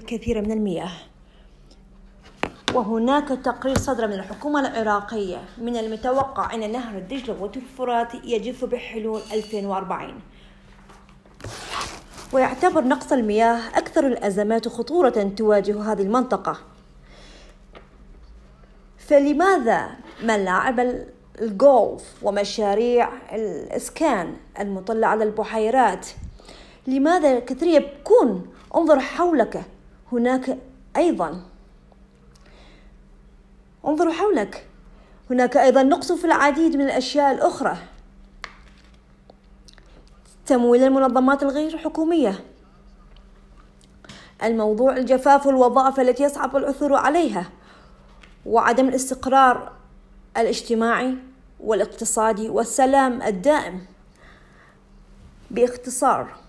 كثيرة 0.00 0.40
من 0.40 0.52
المياه. 0.52 0.92
وهناك 2.74 3.28
تقرير 3.28 3.78
صدر 3.78 4.06
من 4.06 4.12
الحكومة 4.12 4.60
العراقية 4.60 5.42
من 5.58 5.76
المتوقع 5.76 6.54
أن 6.54 6.72
نهر 6.72 6.98
الدجلة 6.98 7.42
والفرات 7.42 8.14
يجف 8.24 8.64
بحلول 8.64 9.20
2040 9.32 10.20
ويعتبر 12.32 12.84
نقص 12.84 13.12
المياه 13.12 13.68
أكثر 13.74 14.06
الأزمات 14.06 14.68
خطورة 14.68 15.32
تواجه 15.36 15.92
هذه 15.92 16.02
المنطقة. 16.02 16.58
فلماذا 18.98 19.90
ملاعب 20.22 21.04
الجولف 21.40 22.02
ومشاريع 22.22 23.08
الإسكان 23.32 24.36
المطلة 24.60 25.06
على 25.06 25.24
البحيرات؟ 25.24 26.08
لماذا 26.86 27.38
كثير 27.38 27.68
يبكون؟ 27.68 28.46
انظر 28.76 29.00
حولك. 29.00 29.64
هناك 30.14 30.58
أيضا. 30.96 31.42
انظروا 33.86 34.12
حولك. 34.12 34.66
هناك 35.30 35.56
أيضا 35.56 35.82
نقص 35.82 36.12
في 36.12 36.24
العديد 36.24 36.76
من 36.76 36.84
الأشياء 36.84 37.32
الأخرى. 37.32 37.76
تمويل 40.46 40.82
المنظمات 40.82 41.42
الغير 41.42 41.78
حكومية. 41.78 42.44
الموضوع 44.42 44.96
الجفاف 44.96 45.46
والوظائف 45.46 46.00
التي 46.00 46.22
يصعب 46.22 46.56
العثور 46.56 46.94
عليها. 46.94 47.50
وعدم 48.46 48.88
الاستقرار 48.88 49.72
الاجتماعي 50.36 51.16
والاقتصادي 51.60 52.48
والسلام 52.48 53.22
الدائم. 53.22 53.86
باختصار 55.50 56.43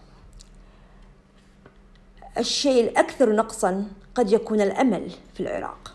الشيء 2.38 2.84
الأكثر 2.84 3.36
نقصا 3.36 3.88
قد 4.16 4.32
يكون 4.32 4.62
الأمل 4.62 5.12
في 5.34 5.40
العراق. 5.40 5.94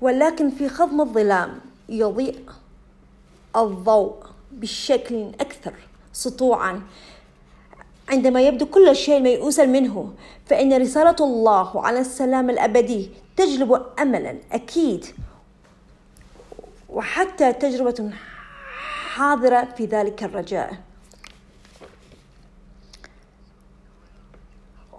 ولكن 0.00 0.50
في 0.50 0.68
خضم 0.68 1.00
الظلام 1.00 1.60
يضيء 1.88 2.40
الضوء 3.56 4.14
بشكل 4.52 5.32
أكثر 5.40 5.72
سطوعا. 6.12 6.82
عندما 8.08 8.42
يبدو 8.42 8.66
كل 8.66 8.96
شيء 8.96 9.20
ميؤوسا 9.20 9.64
منه 9.64 10.14
فإن 10.46 10.80
رسالة 10.82 11.16
الله 11.20 11.86
على 11.86 12.00
السلام 12.00 12.50
الأبدي 12.50 13.10
تجلب 13.36 13.82
أملا 13.98 14.36
أكيد 14.52 15.06
وحتى 16.88 17.52
تجربة 17.52 18.10
حاضرة 19.14 19.68
في 19.76 19.84
ذلك 19.84 20.24
الرجاء. 20.24 20.76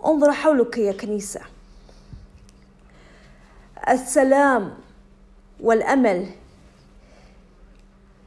انظر 0.07 0.31
حولك 0.31 0.77
يا 0.77 0.91
كنيسة. 0.91 1.41
السلام 3.89 4.77
والأمل 5.59 6.29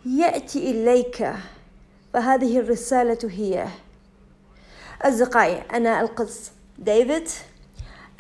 يأتي 0.07 0.71
إليك 0.71 1.33
فهذه 2.13 2.59
الرسالة 2.59 3.19
هي 3.25 3.67
أصدقائي 5.03 5.63
أنا 5.73 6.01
القس 6.01 6.51
ديفيد 6.79 7.29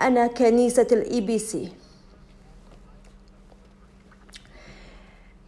أنا 0.00 0.26
كنيسة 0.26 0.86
ال 0.92 1.20
EBC 1.20 1.72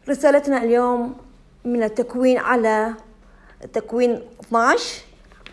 رسالتنا 0.08 0.62
اليوم 0.62 1.16
من 1.64 1.82
التكوين 1.82 2.38
على 2.38 2.94
تكوين 3.72 4.22
12 4.40 5.02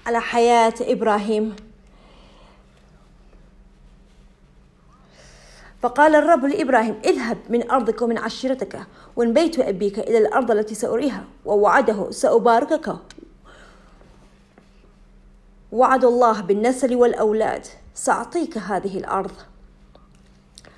على 0.06 0.22
حياة 0.22 0.74
إبراهيم. 0.82 1.56
فقال 5.82 6.16
الرب 6.16 6.46
لإبراهيم 6.46 7.00
اذهب 7.06 7.38
من 7.50 7.72
أرضك 7.72 8.02
ومن 8.02 8.18
عشيرتك 8.18 8.80
ومن 9.16 9.34
بيت 9.34 9.60
أبيك 9.60 10.00
إلى 10.00 10.18
الأرض 10.18 10.52
التي 10.52 10.76
سأريها 10.76 11.24
ووعده 11.46 12.12
سأباركك. 12.12 12.96
وعد 15.72 16.06
الله 16.06 16.42
بالنسل 16.42 16.96
والأولاد 16.96 17.66
سأعطيك 17.94 18.58
هذه 18.58 18.98
الأرض. 18.98 19.32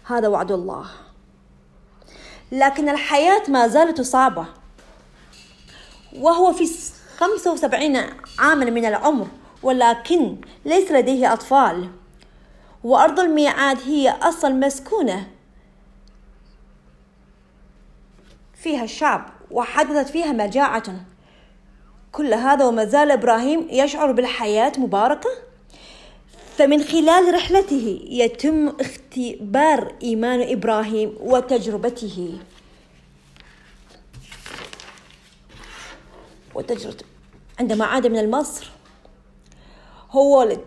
هذا 0.06 0.28
وعد 0.28 0.52
الله. 0.52 0.86
لكن 2.52 2.90
الحياة 2.90 3.44
ما 3.50 3.68
زالت 3.68 4.02
صعبة. 4.02 4.46
وهو 6.18 6.54
في 6.54 6.70
خمسة 7.18 7.54
وسبعين 7.54 7.98
عاما 8.40 8.66
من 8.66 8.86
العمر 8.86 9.28
ولكن 9.64 10.38
ليس 10.66 10.92
لديه 10.92 11.34
أطفال. 11.34 11.90
وأرض 12.84 13.20
الميعاد 13.20 13.78
هي 13.82 14.10
أصلا 14.10 14.54
مسكونة. 14.54 15.28
فيها 18.54 18.84
الشعب 18.84 19.30
وحدثت 19.52 20.10
فيها 20.10 20.32
مجاعة. 20.32 21.06
كل 22.12 22.34
هذا 22.34 22.66
وما 22.66 22.86
زال 22.86 23.12
إبراهيم 23.12 23.68
يشعر 23.70 24.12
بالحياة 24.12 24.72
مباركة. 24.78 25.30
فمن 26.58 26.84
خلال 26.84 27.34
رحلته 27.34 28.02
يتم 28.10 28.68
اختبار 28.68 29.96
إيمان 30.04 30.52
إبراهيم 30.52 31.16
وتجربته. 31.20 32.40
وتجربته 36.56 37.06
عندما 37.60 37.86
عاد 37.86 38.08
من 38.08 38.20
المصر 38.20 38.72
هو 40.12 40.58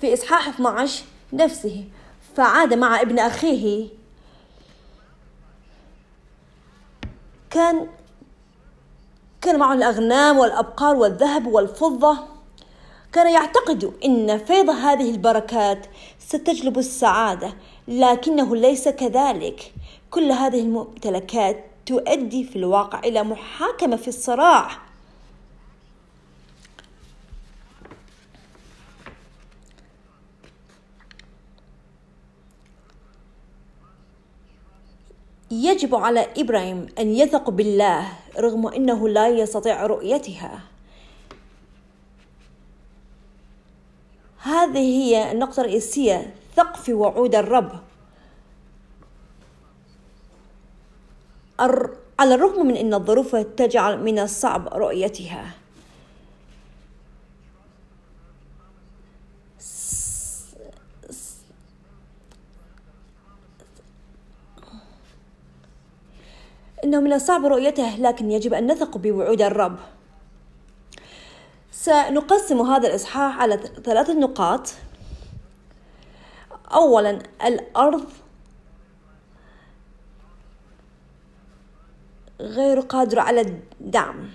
في 0.00 0.14
إصحاح 0.14 0.48
12 0.48 1.04
نفسه 1.32 1.84
فعاد 2.36 2.74
مع 2.74 3.00
ابن 3.00 3.18
أخيه. 3.18 3.88
كان 7.50 7.86
كان 9.40 9.58
معه 9.58 9.72
الأغنام 9.72 10.38
والأبقار 10.38 10.96
والذهب 10.96 11.46
والفضة. 11.46 12.18
كان 13.12 13.32
يعتقد 13.32 13.92
أن 14.04 14.38
فيض 14.38 14.70
هذه 14.70 15.10
البركات 15.10 15.86
ستجلب 16.18 16.78
السعادة 16.78 17.54
لكنه 17.88 18.56
ليس 18.56 18.88
كذلك. 18.88 19.72
كل 20.10 20.32
هذه 20.32 20.60
الممتلكات 20.60 21.64
تؤدي 21.86 22.44
في 22.44 22.56
الواقع 22.56 22.98
إلى 22.98 23.22
محاكمة 23.22 23.96
في 23.96 24.08
الصراع. 24.08 24.85
يجب 35.50 35.94
على 35.94 36.26
إبراهيم 36.36 36.86
أن 36.98 37.08
يثق 37.08 37.50
بالله 37.50 38.08
رغم 38.38 38.66
أنه 38.66 39.08
لا 39.08 39.28
يستطيع 39.28 39.86
رؤيتها. 39.86 40.60
هذه 44.42 44.78
هي 44.78 45.32
النقطة 45.32 45.60
الرئيسية 45.60 46.34
ثق 46.56 46.76
في 46.76 46.92
وعود 46.92 47.34
الرب. 47.34 47.72
على 52.18 52.34
الرغم 52.34 52.66
من 52.66 52.76
أن 52.76 52.94
الظروف 52.94 53.36
تجعل 53.36 54.02
من 54.04 54.18
الصعب 54.18 54.68
رؤيتها. 54.68 55.65
إنه 66.96 67.04
من 67.04 67.12
الصعب 67.12 67.46
رؤيته 67.46 67.96
لكن 67.96 68.30
يجب 68.30 68.54
أن 68.54 68.66
نثق 68.72 68.96
بوعود 68.96 69.42
الرب. 69.42 69.78
سنقسم 71.70 72.60
هذا 72.60 72.88
الإصحاح 72.88 73.40
على 73.40 73.56
ثلاث 73.84 74.10
نقاط. 74.10 74.68
أولا 76.72 77.18
الأرض 77.44 78.04
غير 82.40 82.80
قادرة 82.80 83.20
على 83.20 83.40
الدعم. 83.40 84.30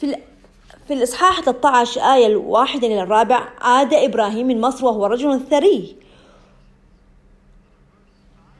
في 0.00 0.16
في 0.86 0.94
الإصحاح 0.94 1.40
13 1.40 2.00
آية 2.00 2.26
الواحدة 2.26 2.86
إلى 2.86 3.02
الرابع 3.02 3.48
عاد 3.58 3.94
إبراهيم 3.94 4.46
من 4.46 4.60
مصر 4.60 4.84
وهو 4.86 5.06
رجل 5.06 5.40
ثري. 5.40 6.03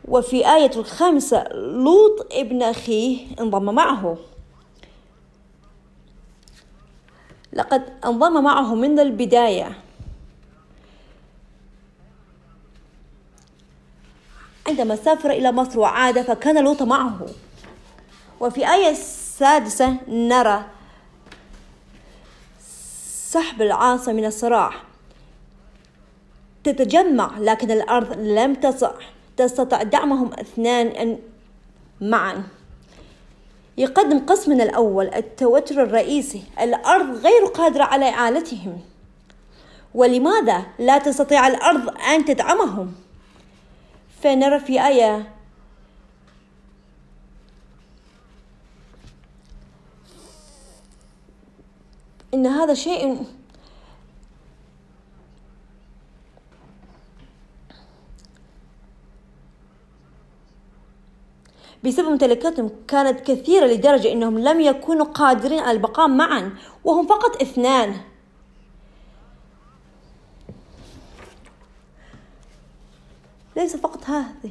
وفي 0.08 0.54
آية 0.54 0.70
الخامسة 0.76 1.48
لوط 1.52 2.26
ابن 2.32 2.62
أخيه 2.62 3.26
انضم 3.40 3.74
معه. 3.74 4.16
لقد 7.52 7.92
انضم 8.04 8.44
معه 8.44 8.74
من 8.74 9.00
البداية. 9.00 9.78
عندما 14.68 14.96
سافر 14.96 15.30
إلى 15.30 15.52
مصر 15.52 15.78
وعاد 15.78 16.22
فكان 16.22 16.64
لوط 16.64 16.82
معه. 16.82 17.26
وفي 18.40 18.72
آية 18.74 18.90
السادسة 18.90 19.96
نرى 20.08 20.64
سحب 23.28 23.62
العاصمة 23.62 24.14
من 24.14 24.24
الصراع. 24.24 24.72
تتجمع 26.64 27.38
لكن 27.38 27.70
الأرض 27.70 28.18
لم 28.18 28.54
تستطع 29.36 29.82
دعمهم 29.82 30.32
اثنان 30.32 31.18
معا. 32.00 32.42
يقدم 33.78 34.18
قسمنا 34.18 34.64
الأول 34.64 35.14
التوتر 35.14 35.82
الرئيسي. 35.82 36.42
الأرض 36.60 37.16
غير 37.16 37.44
قادرة 37.44 37.84
على 37.84 38.08
إعالتهم 38.08 38.80
ولماذا 39.94 40.66
لا 40.78 40.98
تستطيع 40.98 41.46
الأرض 41.46 41.88
أن 42.00 42.24
تدعمهم؟ 42.24 42.94
فنرى 44.22 44.60
في 44.60 44.86
آية 44.86 45.34
إن 52.34 52.46
هذا 52.46 52.74
شيء 52.74 53.26
بسبب 61.84 62.08
ممتلكاتهم 62.08 62.70
كانت 62.88 63.20
كثيرة 63.20 63.66
لدرجة 63.66 64.12
أنهم 64.12 64.38
لم 64.38 64.60
يكونوا 64.60 65.04
قادرين 65.04 65.58
على 65.58 65.76
البقاء 65.76 66.08
معا 66.08 66.52
وهم 66.84 67.06
فقط 67.06 67.42
اثنان. 67.42 67.96
ليس 73.56 73.76
فقط 73.76 74.04
هذه. 74.04 74.50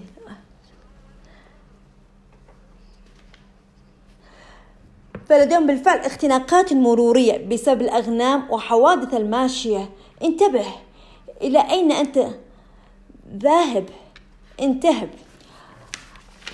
فلديهم 5.30 5.68
بالفعل 5.68 5.98
اختناقات 5.98 6.74
مرورية 6.74 7.48
بسبب 7.48 7.82
الأغنام 7.82 8.52
وحوادث 8.52 9.14
الماشية. 9.14 9.90
انتبه 10.24 10.66
إلى 11.42 11.70
أين 11.72 11.92
أنت؟ 11.92 12.28
ذاهب. 13.38 13.90
انتهب. 14.62 15.10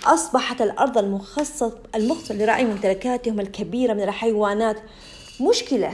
أصبحت 0.05 0.61
الأرض 0.61 0.97
المخصص 0.97 1.73
المخصص 1.95 2.31
لرعي 2.31 2.65
ممتلكاتهم 2.65 3.39
الكبيرة 3.39 3.93
من 3.93 4.03
الحيوانات. 4.03 4.81
مشكلة 5.41 5.93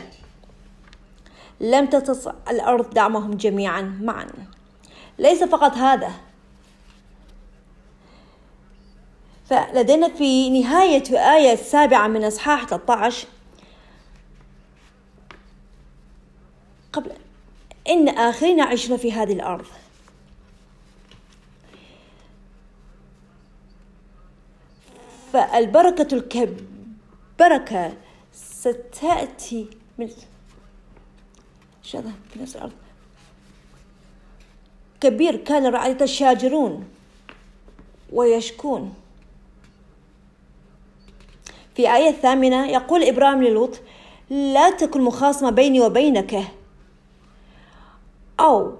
لم 1.59 1.85
تستطع 1.85 2.33
الأرض 2.49 2.93
دعمهم 2.93 3.31
جميعا 3.37 3.81
معا. 4.01 4.27
ليس 5.19 5.43
فقط 5.43 5.73
هذا 5.73 6.11
فلدينا 9.45 10.09
في 10.09 10.49
نهاية 10.61 11.33
آية 11.35 11.53
السابعة 11.53 12.07
من 12.07 12.23
إصحاح 12.23 12.65
13 12.65 13.27
قبل 16.93 17.11
إن 17.89 18.09
آخرين 18.09 18.61
عشنا 18.61 18.97
في 18.97 19.11
هذه 19.11 19.33
الأرض. 19.33 19.65
فالبركة 25.35 26.15
الكبركة 26.15 27.93
ستأتي 28.33 29.69
من 29.97 30.09
نفس 32.35 32.55
الأرض. 32.55 32.71
كبير 35.01 35.35
كان 35.35 35.65
رعاية 35.65 35.97
الشاجرون 36.01 36.87
ويشكون. 38.13 38.93
في 41.75 41.95
آية 41.95 42.09
الثامنة 42.09 42.67
يقول 42.67 43.03
إبراهيم 43.03 43.43
للوط 43.43 43.79
لا 44.29 44.69
تكن 44.69 45.01
مخاصمة 45.01 45.49
بيني 45.49 45.81
وبينك 45.81 46.43
أو 48.39 48.73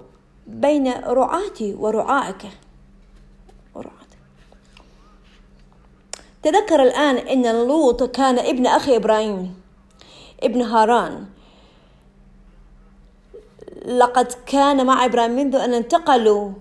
بين 0.48 0.92
رعاتي 0.94 1.74
ورعائك. 1.74 2.48
تذكر 6.46 6.84
الآن 6.84 7.18
أن 7.18 7.68
لوط 7.68 8.04
كان 8.04 8.40
ابن 8.40 8.68
أخي 8.68 8.96
إبراهيم 8.96 9.56
ابن 10.44 10.62
هاران 10.62 11.26
لقد 13.86 14.34
كان 14.46 14.86
مع 14.86 15.06
إبراهيم 15.06 15.32
منذ 15.32 15.56
أن 15.56 15.74
انتقلوا 15.74 16.52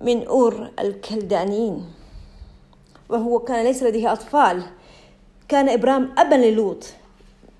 من 0.00 0.26
أور 0.26 0.70
الكلدانيين. 0.80 1.92
وهو 3.08 3.38
كان 3.38 3.64
ليس 3.64 3.82
لديه 3.82 4.12
أطفال. 4.12 4.62
كان 5.48 5.68
إبراهيم 5.68 6.14
أبا 6.18 6.34
للوط 6.34 6.84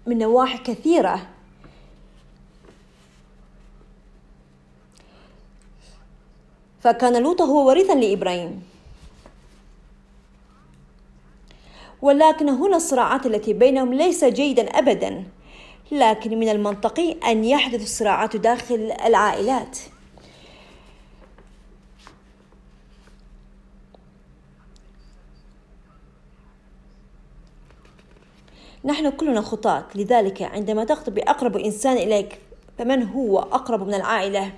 من 0.06 0.19
نواحي 0.19 0.59
كثيرة. 0.59 1.27
فكان 6.81 7.23
لوط 7.23 7.43
هو 7.43 7.69
وريثا 7.69 7.94
لإبراهيم. 7.94 8.74
ولكن 12.05 12.49
هنا 12.49 12.77
الصراعات 12.77 13.27
التي 13.27 13.53
بينهم 13.53 13.95
ليس 13.95 14.25
جيدا 14.25 14.62
أبدا. 14.62 15.25
لكن 15.93 16.39
من 16.39 16.49
المنطقي 16.49 17.12
أن 17.12 17.45
يحدث 17.45 17.83
الصراعات 17.83 18.37
داخل 18.37 18.93
العائلات. 19.06 19.79
نحن 28.85 29.11
كلنا 29.11 29.41
خطاة 29.41 29.85
لذلك 29.95 30.43
عندما 30.43 30.85
تخطب 30.85 31.15
بأقرب 31.15 31.56
إنسان 31.56 31.97
إليك 31.97 32.39
فمن 32.79 33.03
هو 33.03 33.39
أقرب 33.39 33.87
من 33.87 33.95
العائلة؟ 33.95 34.53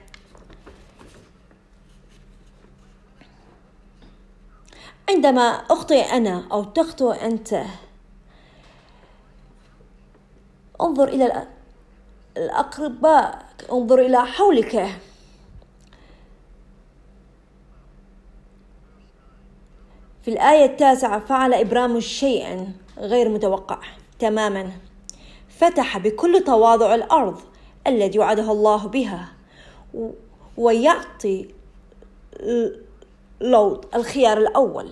عندما 5.11 5.41
أخطئ 5.41 6.00
أنا 6.00 6.44
أو 6.53 6.64
تخطئ 6.64 7.26
أنت 7.26 7.62
انظر 10.81 11.08
إلى 11.08 11.47
الأقرباء 12.37 13.47
انظر 13.73 14.00
إلى 14.00 14.26
حولك. 14.26 15.00
في 20.23 20.32
الآية 20.32 20.64
التاسعة 20.64 21.20
فعل 21.20 21.55
إبرام 21.55 22.00
شيئا 22.00 22.73
غير 22.99 23.29
متوقع 23.29 23.79
تماما. 24.19 24.70
فتح 25.49 25.99
بكل 25.99 26.44
تواضع 26.47 26.94
الأرض 26.94 27.41
الذي 27.86 28.19
وعده 28.19 28.53
الله 28.53 28.86
بها 28.86 29.29
ويعطي 30.56 31.48
لوط 33.40 33.94
الخيار 33.94 34.38
الأول. 34.38 34.90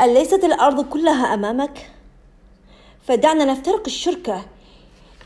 أليست 0.00 0.44
الأرض 0.44 0.84
كلها 0.84 1.34
أمامك؟ 1.34 1.90
فدعنا 3.02 3.44
نفترق 3.44 3.82
الشركة. 3.86 4.44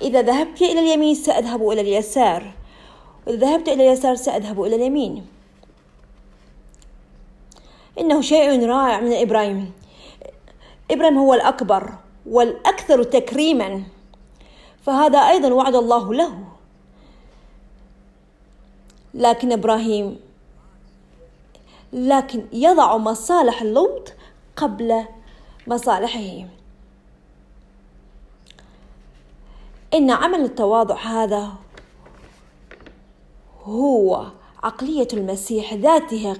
إذا 0.02 0.22
ذهبت 0.22 0.62
إلى 0.62 0.80
اليمين 0.80 1.14
سأذهب 1.14 1.68
إلى 1.70 1.80
اليسار. 1.80 2.52
وإذا 3.26 3.38
ذهبت 3.38 3.68
إلى 3.68 3.88
اليسار 3.88 4.14
سأذهب 4.14 4.62
إلى 4.62 4.76
اليمين. 4.76 5.26
إنه 7.98 8.20
شيء 8.20 8.66
رائع 8.66 9.00
من 9.00 9.12
إبراهيم. 9.12 9.72
إبراهيم 10.90 11.18
هو 11.18 11.34
الأكبر 11.34 11.94
والأكثر 12.26 13.02
تكريما. 13.02 13.82
فهذا 14.82 15.18
أيضا 15.18 15.48
وعد 15.48 15.74
الله 15.74 16.14
له. 16.14 16.47
لكن 19.14 19.52
إبراهيم 19.52 20.20
لكن 21.92 22.46
يضع 22.52 22.96
مصالح 22.96 23.62
لوط 23.62 24.12
قبل 24.56 25.04
مصالحه. 25.66 26.46
إن 29.94 30.10
عمل 30.10 30.40
التواضع 30.40 30.96
هذا 30.96 31.52
هو 33.64 34.26
عقلية 34.62 35.08
المسيح 35.12 35.74
ذاتها 35.74 36.36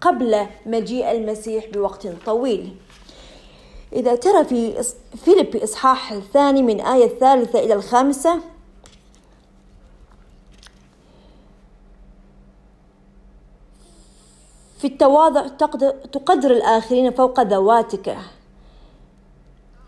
قبل 0.00 0.46
مجيء 0.66 1.10
المسيح 1.10 1.66
بوقت 1.66 2.06
طويل. 2.06 2.76
إذا 3.92 4.14
ترى 4.14 4.44
في 4.44 4.82
فيليب 5.24 5.56
إصحاح 5.56 6.12
الثاني 6.12 6.62
من 6.62 6.80
آية 6.80 7.04
الثالثة 7.04 7.58
إلى 7.58 7.74
الخامسة 7.74 8.40
في 14.86 14.92
التواضع 14.92 15.46
تقدر 16.12 16.50
الآخرين 16.50 17.10
فوق 17.10 17.40
ذواتك. 17.40 18.16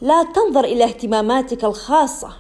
لا 0.01 0.23
تنظر 0.23 0.65
إلى 0.65 0.85
اهتماماتك 0.85 1.65
الخاصة. 1.65 2.33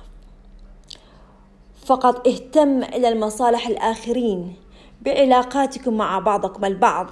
فقط 1.86 2.28
اهتم 2.28 2.82
إلى 2.82 3.08
المصالح 3.08 3.66
الآخرين 3.66 4.56
بعلاقاتكم 5.02 5.94
مع 5.94 6.18
بعضكم 6.18 6.64
البعض. 6.64 7.06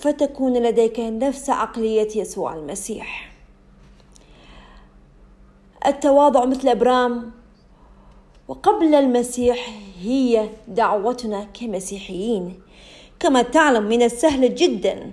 فتكون 0.00 0.56
لديك 0.56 1.00
نفس 1.00 1.50
عقلية 1.50 2.08
يسوع 2.16 2.54
المسيح. 2.54 3.32
التواضع 5.86 6.44
مثل 6.44 6.68
إبرام. 6.68 7.30
وقبل 8.48 8.94
المسيح 8.94 9.70
هي 10.00 10.48
دعوتنا 10.68 11.44
كمسيحيين. 11.44 12.62
كما 13.20 13.42
تعلم 13.42 13.82
من 13.82 14.02
السهل 14.02 14.54
جدا. 14.54 15.12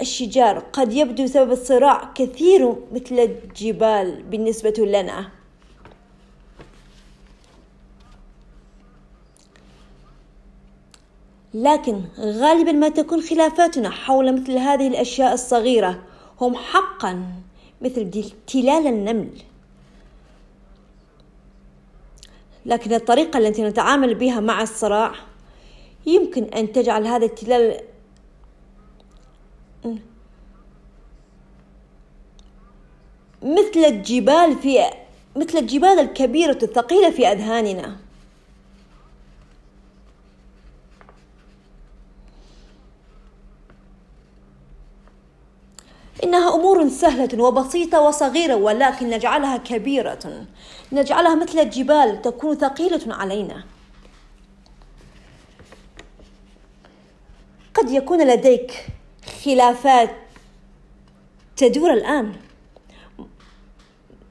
الشجار 0.00 0.58
قد 0.58 0.92
يبدو 0.92 1.26
سبب 1.26 1.52
الصراع 1.52 2.12
كثير 2.14 2.76
مثل 2.92 3.18
الجبال 3.18 4.22
بالنسبة 4.22 4.74
لنا. 4.78 5.30
لكن 11.54 12.00
غالبا 12.18 12.72
ما 12.72 12.88
تكون 12.88 13.20
خلافاتنا 13.20 13.90
حول 13.90 14.40
مثل 14.40 14.52
هذه 14.52 14.88
الأشياء 14.88 15.34
الصغيرة 15.34 16.02
هم 16.40 16.54
حقا 16.54 17.26
مثل 17.80 18.10
تلال 18.46 18.86
النمل. 18.86 19.42
لكن 22.66 22.94
الطريقة 22.94 23.38
التي 23.38 23.62
نتعامل 23.62 24.14
بها 24.14 24.40
مع 24.40 24.62
الصراع 24.62 25.14
يمكن 26.06 26.44
أن 26.44 26.72
تجعل 26.72 27.06
هذا 27.06 27.24
التلال 27.24 27.80
مثل 33.42 33.84
الجبال 33.86 34.58
في 34.58 34.80
مثل 35.36 35.58
الجبال 35.58 35.88
الكبيرة 35.88 36.58
الثقيلة 36.62 37.10
في 37.10 37.26
أذهاننا. 37.26 37.96
إنها 46.24 46.54
أمور 46.54 46.88
سهلة 46.88 47.42
وبسيطة 47.42 48.00
وصغيرة 48.00 48.54
ولكن 48.54 49.10
نجعلها 49.10 49.56
كبيرة. 49.56 50.46
نجعلها 50.92 51.34
مثل 51.34 51.58
الجبال 51.58 52.22
تكون 52.22 52.54
ثقيلة 52.56 53.14
علينا. 53.14 53.64
قد 57.74 57.90
يكون 57.90 58.26
لديك 58.26 58.86
خلافات 59.44 60.16
تدور 61.56 61.92
الآن. 61.92 62.36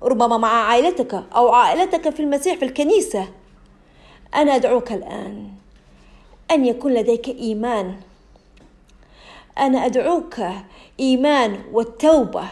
ربما 0.03 0.37
مع 0.37 0.47
عائلتك 0.47 1.13
أو 1.35 1.49
عائلتك 1.49 2.09
في 2.09 2.19
المسيح 2.19 2.57
في 2.57 2.65
الكنيسة. 2.65 3.31
أنا 4.35 4.55
أدعوك 4.55 4.91
الآن 4.91 5.51
أن 6.51 6.65
يكون 6.65 6.93
لديك 6.93 7.27
إيمان. 7.27 7.99
أنا 9.57 9.85
أدعوك 9.85 10.35
إيمان 10.99 11.63
والتوبة 11.71 12.47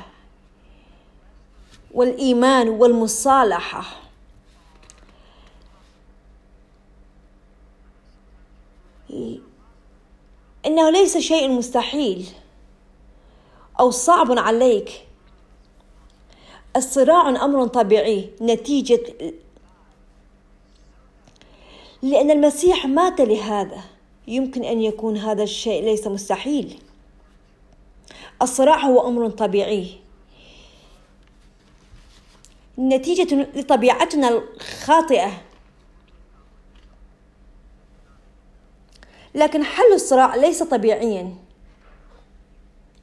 والإيمان 1.93 2.69
والمصالحة. 2.69 3.83
إنه 10.65 10.89
ليس 10.89 11.17
شيء 11.17 11.49
مستحيل 11.49 12.27
أو 13.79 13.91
صعب 13.91 14.39
عليك. 14.39 15.07
الصراع 16.75 17.29
أمر 17.29 17.67
طبيعي 17.67 18.29
نتيجة 18.41 18.99
لأن 22.01 22.31
المسيح 22.31 22.85
مات 22.85 23.21
لهذا. 23.21 23.83
يمكن 24.27 24.63
أن 24.63 24.81
يكون 24.81 25.17
هذا 25.17 25.43
الشيء 25.43 25.83
ليس 25.83 26.07
مستحيل. 26.07 26.79
الصراع 28.41 28.85
هو 28.85 29.07
أمر 29.07 29.29
طبيعي. 29.29 29.87
نتيجة 32.79 33.47
لطبيعتنا 33.55 34.29
الخاطئة. 34.29 35.31
لكن 39.35 39.63
حل 39.63 39.93
الصراع 39.93 40.35
ليس 40.35 40.63
طبيعيا. 40.63 41.35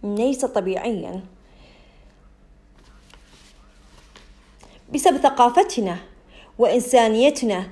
ليس 0.03 0.45
طبيعيا. 0.45 1.21
بسبب 4.95 5.17
ثقافتنا 5.17 5.97
وإنسانيتنا 6.59 7.71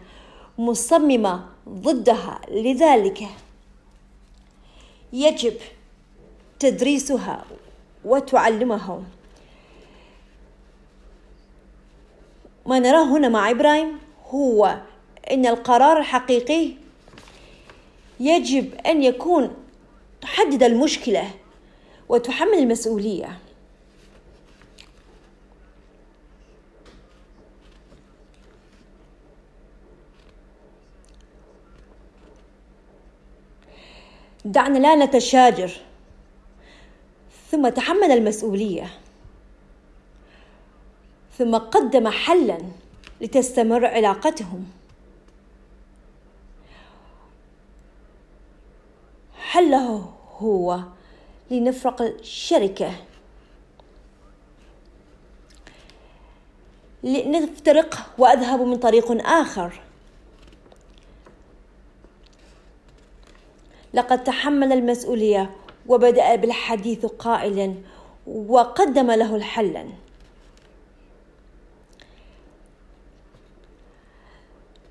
مصممة 0.58 1.46
ضدها. 1.68 2.40
لذلك 2.50 3.22
يجب 5.12 5.54
تدريسها 6.58 7.44
وتعلمها. 8.04 9.02
ما 12.66 12.78
نراه 12.78 13.04
هنا 13.04 13.28
مع 13.28 13.50
إبراهيم 13.50 13.98
هو 14.30 14.76
أن 15.30 15.46
القرار 15.46 15.98
الحقيقي 15.98 16.85
يجب 18.20 18.75
أن 18.75 19.02
يكون 19.02 19.54
تحدد 20.20 20.62
المشكلة 20.62 21.30
وتحمل 22.08 22.54
المسؤولية. 22.58 23.38
دعنا 34.44 34.78
لا 34.78 34.94
نتشاجر 34.94 35.80
ثم 37.50 37.68
تحمل 37.68 38.11
المسؤولية 38.11 38.90
ثم 41.38 41.56
قدم 41.56 42.08
حلا 42.08 42.58
لتستمر 43.20 43.87
علاقتهم. 43.87 44.64
حله 49.46 50.12
هو 50.38 50.80
لنفرق 51.50 52.02
الشركة؟ 52.02 52.92
لنفترق 57.02 58.10
وأذهب 58.18 58.60
من 58.60 58.76
طريق 58.76 59.26
آخر. 59.26 59.80
لقد 63.94 64.24
تحمل 64.24 64.72
المسؤولية 64.72 65.50
وبدأ 65.86 66.34
بالحديث 66.34 67.06
قائلا 67.06 67.74
وقدم 68.26 69.10
له 69.10 69.36
الحلا. 69.36 69.86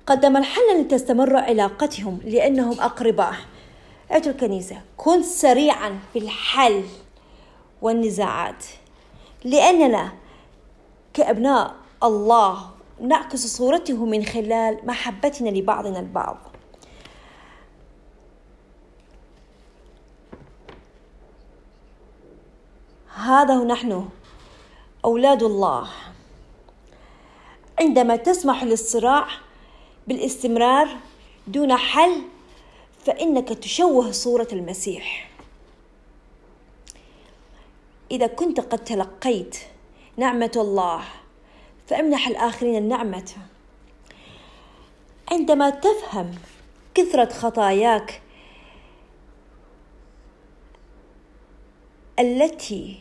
قدم 0.06 0.36
الحل 0.36 0.80
لتستمر 0.80 1.36
علاقتهم 1.36 2.20
لأنهم 2.24 2.80
أقرباء. 2.80 3.34
أيها 4.10 4.30
الكنيسة. 4.30 4.80
كن 4.96 5.22
سريعا 5.22 6.00
في 6.12 6.18
الحل 6.18 6.84
والنزاعات. 7.82 8.64
لأننا 9.44 10.12
كأبناء 11.14 11.74
الله 12.02 12.70
نعكس 13.00 13.46
صورته 13.46 14.04
من 14.04 14.24
خلال 14.24 14.86
محبتنا 14.86 15.48
لبعضنا 15.48 16.00
البعض. 16.00 16.36
هذا 23.14 23.64
نحن 23.64 24.08
أولاد 25.04 25.42
الله. 25.42 25.88
عندما 27.80 28.16
تسمح 28.16 28.64
للصراع 28.64 29.26
بالاستمرار 30.06 30.96
دون 31.46 31.76
حل 31.76 32.22
فإنك 33.06 33.48
تشوه 33.48 34.10
صورة 34.10 34.48
المسيح. 34.52 35.30
إذا 38.10 38.26
كنت 38.26 38.60
قد 38.60 38.84
تلقيت 38.84 39.56
نعمة 40.16 40.52
الله 40.56 41.04
فأمنح 41.86 42.28
الآخرين 42.28 42.76
النعمة. 42.76 43.32
عندما 45.32 45.70
تفهم 45.70 46.34
كثرة 46.94 47.32
خطاياك 47.32 48.22
التي 52.18 52.98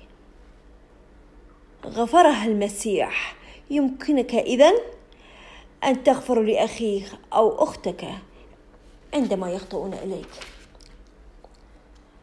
غفرها 1.86 2.46
المسيح 2.46 3.36
يمكنك 3.70 4.36
إذن 4.36 4.74
أن 5.84 6.04
تغفر 6.04 6.42
لأخيك 6.42 7.06
أو 7.34 7.64
أختك 7.64 8.12
عندما 9.16 9.52
يخطئون 9.52 9.94
إليك. 9.94 10.30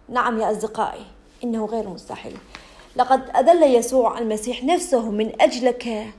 نعم 0.09 0.41
يا 0.41 0.51
أصدقائي 0.51 1.07
إنه 1.45 1.67
غير 1.67 1.89
مستحيل. 1.89 2.37
لقد 2.97 3.31
أذل 3.37 3.63
يسوع 3.63 4.19
المسيح 4.19 4.65
نفسه 4.65 5.11
من 5.11 5.43
أجلك 5.43 6.13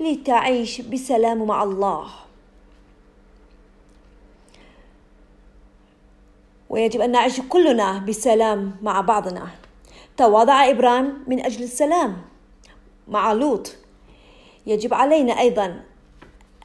لتعيش 0.00 0.80
بسلام 0.80 1.46
مع 1.46 1.62
الله. 1.62 2.08
ويجب 6.70 7.00
أن 7.00 7.12
نعيش 7.12 7.40
كلنا 7.40 7.98
بسلام 7.98 8.76
مع 8.82 9.00
بعضنا. 9.00 9.48
تواضع 10.16 10.70
إبراهيم 10.70 11.24
من 11.26 11.44
أجل 11.44 11.62
السلام 11.62 12.22
مع 13.08 13.32
لوط. 13.32 13.76
يجب 14.66 14.94
علينا 14.94 15.40
أيضا 15.40 15.84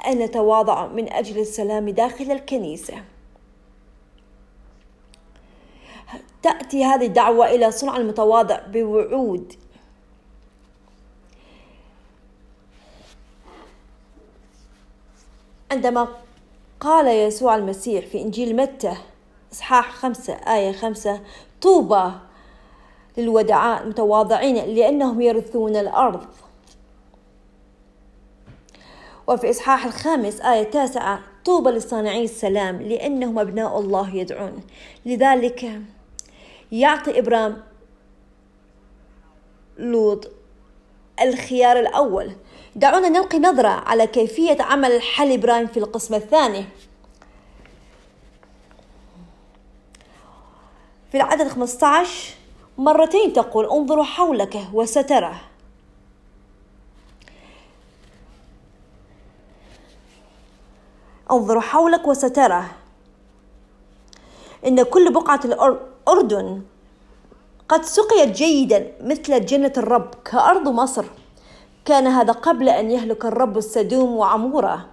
أن 0.07 0.19
نتواضع 0.19 0.87
من 0.87 1.13
أجل 1.13 1.39
السلام 1.39 1.89
داخل 1.89 2.31
الكنيسة. 2.31 3.03
تأتي 6.43 6.85
هذه 6.85 7.05
الدعوة 7.05 7.49
إلى 7.49 7.71
صنع 7.71 7.97
المتواضع 7.97 8.59
بوعود. 8.67 9.53
عندما 15.71 16.07
قال 16.79 17.07
يسوع 17.07 17.55
المسيح 17.55 18.05
في 18.05 18.21
إنجيل 18.21 18.55
متى 18.55 18.93
إصحاح 19.53 19.91
خمسة 19.91 20.33
آية 20.33 20.71
خمسة 20.71 21.21
طوبى 21.61 22.11
للودعاء 23.17 23.83
المتواضعين 23.83 24.55
لأنهم 24.55 25.21
يرثون 25.21 25.75
الأرض. 25.75 26.25
وفي 29.27 29.49
إصحاح 29.49 29.85
الخامس 29.85 30.41
آية 30.41 30.63
تاسعة 30.63 31.19
طوبى 31.45 31.69
لصانعي 31.69 32.23
السلام 32.23 32.81
لأنهم 32.81 33.39
أبناء 33.39 33.79
الله 33.79 34.15
يدعون. 34.15 34.63
لذلك 35.05 35.81
يعطي 36.71 37.19
إبرام 37.19 37.63
لوط 39.77 40.31
الخيار 41.21 41.79
الأول. 41.79 42.31
دعونا 42.75 43.09
نلقي 43.09 43.39
نظرة 43.39 43.67
على 43.67 44.07
كيفية 44.07 44.57
عمل 44.61 44.91
الحل 44.91 45.31
إبراهيم 45.31 45.67
في 45.67 45.77
القسم 45.77 46.15
الثاني. 46.15 46.65
في 51.11 51.17
العدد 51.17 51.47
15 51.47 52.33
مرتين 52.77 53.33
تقول 53.33 53.65
انظروا 53.65 54.03
حولك 54.03 54.67
وسترى 54.73 55.35
انظروا 61.31 61.61
حولك 61.61 62.07
وسترى 62.07 62.63
إن 64.65 64.83
كل 64.83 65.13
بقعة 65.13 65.39
الأردن 66.01 66.61
قد 67.69 67.83
سقيت 67.83 68.29
جيدا 68.29 68.91
مثل 69.01 69.45
جنة 69.45 69.73
الرب 69.77 70.15
كأرض 70.25 70.67
مصر. 70.67 71.05
كان 71.85 72.07
هذا 72.07 72.33
قبل 72.33 72.69
أن 72.69 72.91
يهلك 72.91 73.25
الرب 73.25 73.57
السدوم 73.57 74.15
وعمورة. 74.15 74.85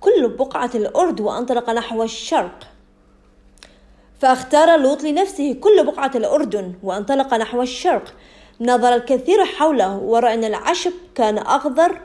كل 0.00 0.28
بقعة 0.28 0.70
الأرض 0.74 1.20
وأنطلق 1.20 1.70
نحو 1.70 2.02
الشرق. 2.02 2.75
فاختار 4.20 4.80
لوط 4.80 5.04
لنفسه 5.04 5.52
كل 5.52 5.86
بقعة 5.86 6.10
الأردن 6.14 6.74
وانطلق 6.82 7.34
نحو 7.34 7.62
الشرق. 7.62 8.14
نظر 8.60 8.94
الكثير 8.94 9.44
حوله 9.44 9.96
ورأى 9.96 10.34
أن 10.34 10.44
العشب 10.44 10.92
كان 11.14 11.38
أخضر 11.38 12.00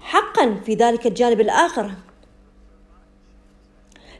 حقا 0.00 0.54
في 0.66 0.74
ذلك 0.74 1.06
الجانب 1.06 1.40
الآخر. 1.40 1.90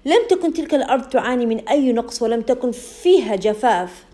لم 0.05 0.27
تكن 0.29 0.53
تلك 0.53 0.75
الأرض 0.75 1.03
تعاني 1.09 1.47
من 1.47 1.69
أي 1.69 1.93
نقص 1.93 2.23
ولم 2.23 2.43
تكن 2.43 2.73
فيها 2.73 3.37
جفاف. 3.37 4.05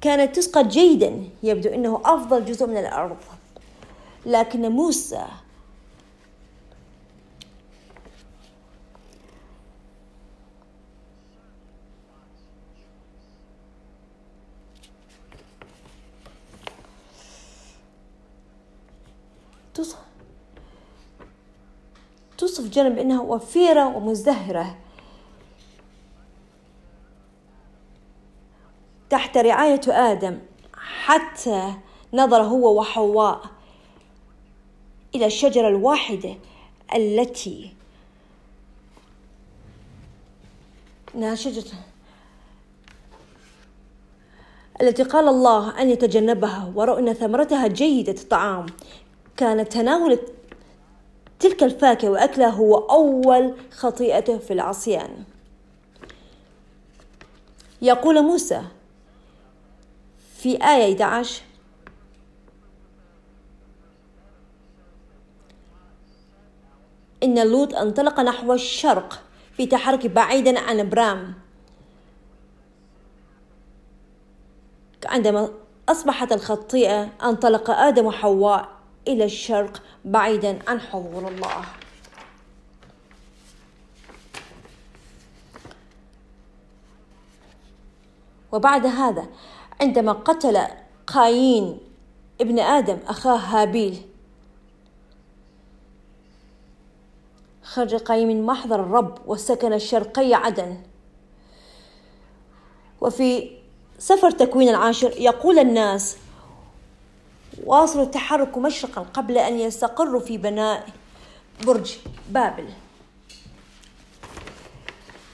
كانت 0.00 0.36
تسقط 0.36 0.64
جيدا 0.64 1.24
يبدو 1.42 1.68
أنه 1.68 2.02
أفضل 2.04 2.44
جزء 2.44 2.66
من 2.66 2.76
الأرض. 2.76 3.16
لكن 4.26 4.68
موسى 4.68 5.24
توصف؟ 22.38 22.68
جنة 22.68 22.88
بأنها 22.88 23.20
وفيرة 23.20 23.96
ومزدهرة. 23.96 24.78
تحت 29.10 29.38
رعاية 29.38 29.80
آدم 29.88 30.38
حتى 30.76 31.74
نظر 32.12 32.42
هو 32.42 32.80
وحواء 32.80 33.42
إلى 35.14 35.26
الشجرة 35.26 35.68
الواحدة 35.68 36.34
التي 36.94 37.74
إنها 41.14 41.34
شجرة 41.34 41.72
التي 44.82 45.02
قال 45.02 45.28
الله 45.28 45.82
أن 45.82 45.90
يتجنبها 45.90 46.72
ورأوا 46.74 46.98
أن 46.98 47.12
ثمرتها 47.12 47.66
جيدة 47.66 48.12
الطعام. 48.12 48.66
كان 49.36 49.68
تناول 49.68 50.18
تلك 51.38 51.62
الفاكهة 51.62 52.10
وأكلها 52.10 52.48
هو 52.48 52.76
أول 52.76 53.54
خطيئته 53.70 54.38
في 54.38 54.52
العصيان. 54.52 55.24
يقول 57.82 58.22
موسى 58.22 58.62
في 60.36 60.64
آية 60.64 60.92
11 60.94 61.42
إن 67.22 67.46
لوط 67.46 67.74
انطلق 67.74 68.20
نحو 68.20 68.52
الشرق 68.52 69.22
في 69.56 69.66
تحرك 69.66 70.06
بعيدا 70.06 70.60
عن 70.60 70.80
إبرام. 70.80 71.34
عندما 75.06 75.48
أصبحت 75.88 76.32
الخطيئة 76.32 77.08
انطلق 77.22 77.70
آدم 77.70 78.06
وحواء. 78.06 78.81
إلى 79.08 79.24
الشرق 79.24 79.82
بعيدا 80.04 80.58
عن 80.68 80.80
حضور 80.80 81.28
الله. 81.28 81.64
وبعد 88.52 88.86
هذا 88.86 89.26
عندما 89.80 90.12
قتل 90.12 90.66
قايين 91.06 91.80
ابن 92.40 92.58
آدم 92.58 92.98
أخاه 93.06 93.36
هابيل 93.36 94.02
خرج 97.62 97.94
قايين 97.94 98.28
من 98.28 98.46
محضر 98.46 98.80
الرب 98.80 99.18
وسكن 99.26 99.72
الشرقي 99.72 100.34
عدن. 100.34 100.82
وفي 103.00 103.50
سفر 103.98 104.30
تكوين 104.30 104.68
العاشر 104.68 105.12
يقول 105.18 105.58
الناس 105.58 106.16
واصلوا 107.66 108.04
التحرك 108.04 108.58
مشرقا 108.58 109.02
قبل 109.02 109.38
أن 109.38 109.60
يستقروا 109.60 110.20
في 110.20 110.38
بناء 110.38 110.86
برج 111.66 111.96
بابل. 112.30 112.64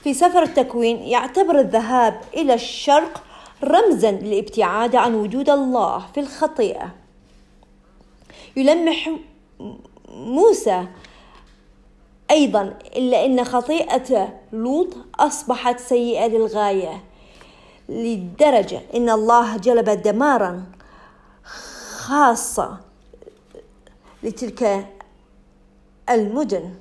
في 0.03 0.13
سفر 0.13 0.43
التكوين 0.43 0.97
يعتبر 0.97 1.59
الذهاب 1.59 2.21
إلى 2.33 2.53
الشرق 2.53 3.23
رمزا 3.63 4.11
للابتعاد 4.11 4.95
عن 4.95 5.15
وجود 5.15 5.49
الله 5.49 6.05
في 6.13 6.19
الخطيئة. 6.19 6.95
يلمح 8.55 9.11
موسى 10.09 10.87
أيضا 12.31 12.77
إلا 12.95 13.25
أن 13.25 13.43
خطيئة 13.43 14.39
لوط 14.53 14.97
أصبحت 15.19 15.79
سيئة 15.79 16.27
للغاية 16.27 17.03
لدرجة 17.89 18.81
أن 18.95 19.09
الله 19.09 19.57
جلب 19.57 19.89
دمارا 19.89 20.63
خاصة 22.09 22.77
لتلك 24.23 24.87
المدن. 26.09 26.75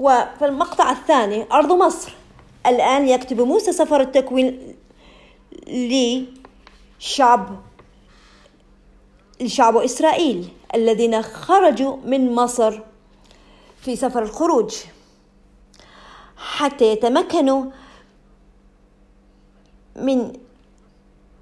وفي 0.00 0.44
المقطع 0.46 0.90
الثاني 0.90 1.46
أرض 1.52 1.72
مصر. 1.72 2.12
الآن 2.66 3.08
يكتب 3.08 3.40
موسى 3.40 3.72
سفر 3.72 4.00
التكوين 4.00 4.76
لشعب 7.00 7.60
لشعب 9.40 9.76
إسرائيل 9.76 10.48
الذين 10.74 11.22
خرجوا 11.22 11.96
من 11.96 12.34
مصر 12.34 12.80
في 13.80 13.96
سفر 13.96 14.22
الخروج 14.22 14.74
حتى 16.36 16.84
يتمكنوا 16.84 17.64
من 19.96 20.32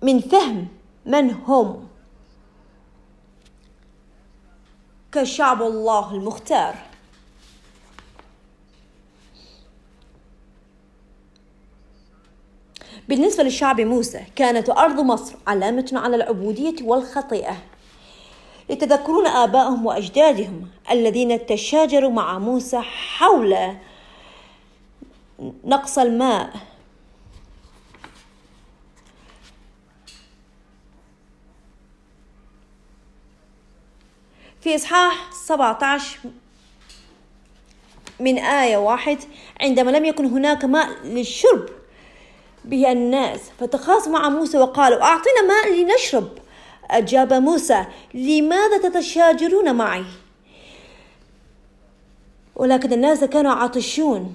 من 0.03 0.21
فهم 0.21 0.69
من 1.07 1.31
هم 1.31 1.89
كشعب 5.13 5.63
الله 5.63 6.15
المختار. 6.15 6.75
بالنسبة 13.09 13.43
للشعب 13.43 13.81
موسى 13.81 14.25
كانت 14.37 14.71
أرض 14.71 15.01
مصر 15.01 15.37
علامة 15.47 15.91
على 15.93 16.17
العبودية 16.17 16.77
والخطيئة. 16.83 17.57
يتذكرون 18.69 19.27
آبائهم 19.27 19.87
وأجدادهم 19.87 20.69
الذين 20.91 21.47
تشاجروا 21.47 22.11
مع 22.11 22.39
موسى 22.39 22.81
حول 22.81 23.57
نقص 25.65 25.99
الماء. 25.99 26.74
في 34.65 34.75
إصحاح 34.75 35.33
17 35.33 36.19
من 38.21 38.39
آية 38.39 38.77
واحد 38.77 39.19
عندما 39.61 39.91
لم 39.91 40.05
يكن 40.05 40.25
هناك 40.25 40.65
ماء 40.65 40.89
للشرب 41.05 41.69
به 42.65 42.93
الناس 42.93 43.41
فتخاص 43.61 44.09
مع 44.09 44.29
موسى 44.29 44.59
وقالوا 44.59 45.03
أعطنا 45.03 45.43
ماء 45.49 45.73
لنشرب. 45.75 46.29
أجاب 46.91 47.33
موسى 47.33 47.85
لماذا 48.15 48.79
تتشاجرون 48.79 49.75
معي؟ 49.75 50.05
ولكن 52.57 52.93
الناس 52.93 53.25
كانوا 53.25 53.53
عطشون 53.53 54.35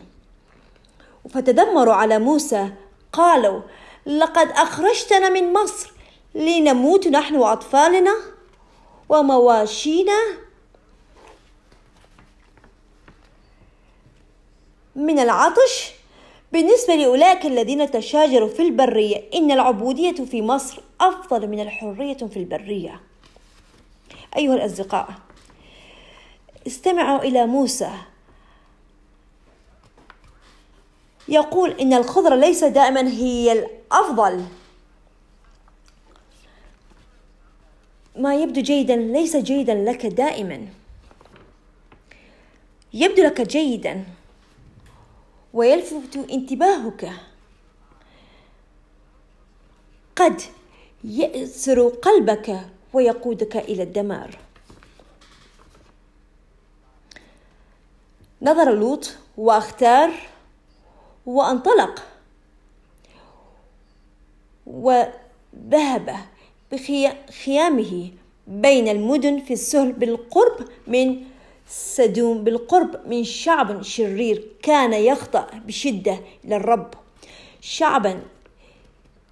فتدمروا 1.30 1.94
على 1.94 2.20
موسى 2.20 2.70
قالوا 3.14 3.62
لقد 4.06 4.52
أخرجتنا 4.52 5.30
من 5.30 5.54
مصر 5.54 5.92
لنموت 6.36 7.08
نحن 7.08 7.36
وأطفالنا. 7.36 8.39
ومواشينا 9.10 10.20
من 14.96 15.20
العطش. 15.20 15.92
بالنسبة 16.52 16.96
لأولئك 16.96 17.46
الذين 17.46 17.92
تشاجروا 17.92 18.50
في 18.50 18.62
البرية 18.62 19.30
إن 19.34 19.52
العبودية 19.52 20.26
في 20.26 20.42
مصر 20.42 20.82
أفضل 21.02 21.48
من 21.48 21.60
الحرية 21.60 22.18
في 22.18 22.38
البرية. 22.38 23.02
أيها 24.38 24.54
الأصدقاء 24.54 25.10
استمعوا 26.68 27.20
إلى 27.20 27.46
موسى 27.46 27.92
يقول 31.28 31.72
إن 31.72 31.94
الخضرة 31.94 32.36
ليس 32.36 32.64
دائما 32.64 33.08
هي 33.08 33.52
الأفضل. 33.52 34.44
ما 38.20 38.36
يبدو 38.36 38.62
جيدا 38.62 38.96
ليس 38.96 39.36
جيدا 39.36 39.74
لك 39.74 40.06
دائما. 40.06 40.68
يبدو 42.94 43.24
لك 43.24 43.42
جيدا 43.42 44.06
ويلفت 45.54 46.18
انتباهك. 46.32 47.12
قد 50.16 50.42
يأسر 51.04 51.88
قلبك 51.88 52.60
ويقودك 52.94 53.58
إلى 53.58 53.84
الدمار. 53.84 54.38
نظر 58.42 58.74
لوط 58.74 59.16
واختار 59.38 60.12
وانطلق 61.26 62.04
وذهب 64.66 66.16
بخيامه 66.72 68.12
بين 68.48 68.88
المدن 68.88 69.40
في 69.40 69.54
السهل 69.54 69.94
بالقرب 69.94 70.68
من 70.88 71.24
سدوم 71.68 72.44
بالقرب 72.44 73.08
من 73.08 73.24
شعب 73.24 73.82
شرير 73.82 74.48
كان 74.64 74.94
يخضع 74.94 75.48
بشدة 75.66 76.20
إلى 76.46 76.56
الرب. 76.56 76.94
شعبا 77.62 78.22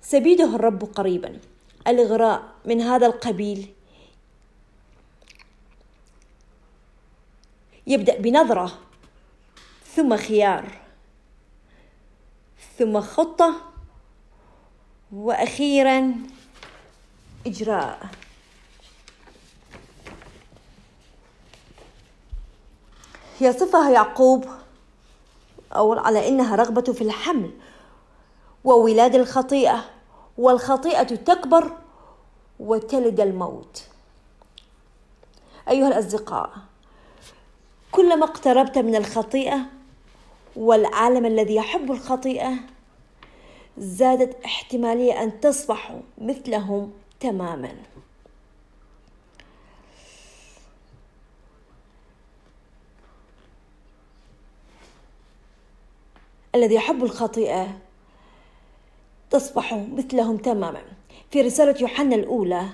سبيده 0.01 0.55
الرب 0.55 0.83
قريبا. 0.83 1.39
الإغراء 1.87 2.43
من 2.65 2.81
هذا 2.81 3.07
القبيل 3.07 3.67
يبدأ 7.87 8.17
بنظرة 8.17 8.79
ثم 9.95 10.17
خيار 10.17 10.77
ثم 12.77 13.01
خطة 13.01 13.61
وأخيرا 15.11 16.13
إجراء. 17.47 17.99
يصفها 23.41 23.89
يعقوب. 23.89 24.45
أو 25.71 25.93
على 25.93 26.27
إنها 26.27 26.55
رغبة 26.55 26.93
في 26.93 27.01
الحمل 27.01 27.51
وولاد 28.63 29.15
الخطيئة 29.15 29.85
والخطيئة 30.37 31.03
تكبر 31.03 31.71
وتلد 32.59 33.19
الموت. 33.19 33.83
أيها 35.69 35.87
الأصدقاء 35.87 36.49
كلما 37.91 38.25
اقتربت 38.25 38.77
من 38.77 38.95
الخطيئة 38.95 39.59
والعالم 40.55 41.25
الذي 41.25 41.55
يحب 41.55 41.91
الخطيئة 41.91 42.53
زادت 43.77 44.45
احتمالية 44.45 45.23
أن 45.23 45.39
تصبحوا 45.39 45.99
مثلهم 46.17 46.91
تماما. 47.19 47.75
الذي 56.55 56.75
يحب 56.75 57.03
الخطيئة 57.03 57.77
تصبح 59.29 59.73
مثلهم 59.73 60.37
تماما. 60.37 60.81
في 61.31 61.41
رسالة 61.41 61.81
يوحنا 61.81 62.15
الأولى 62.15 62.69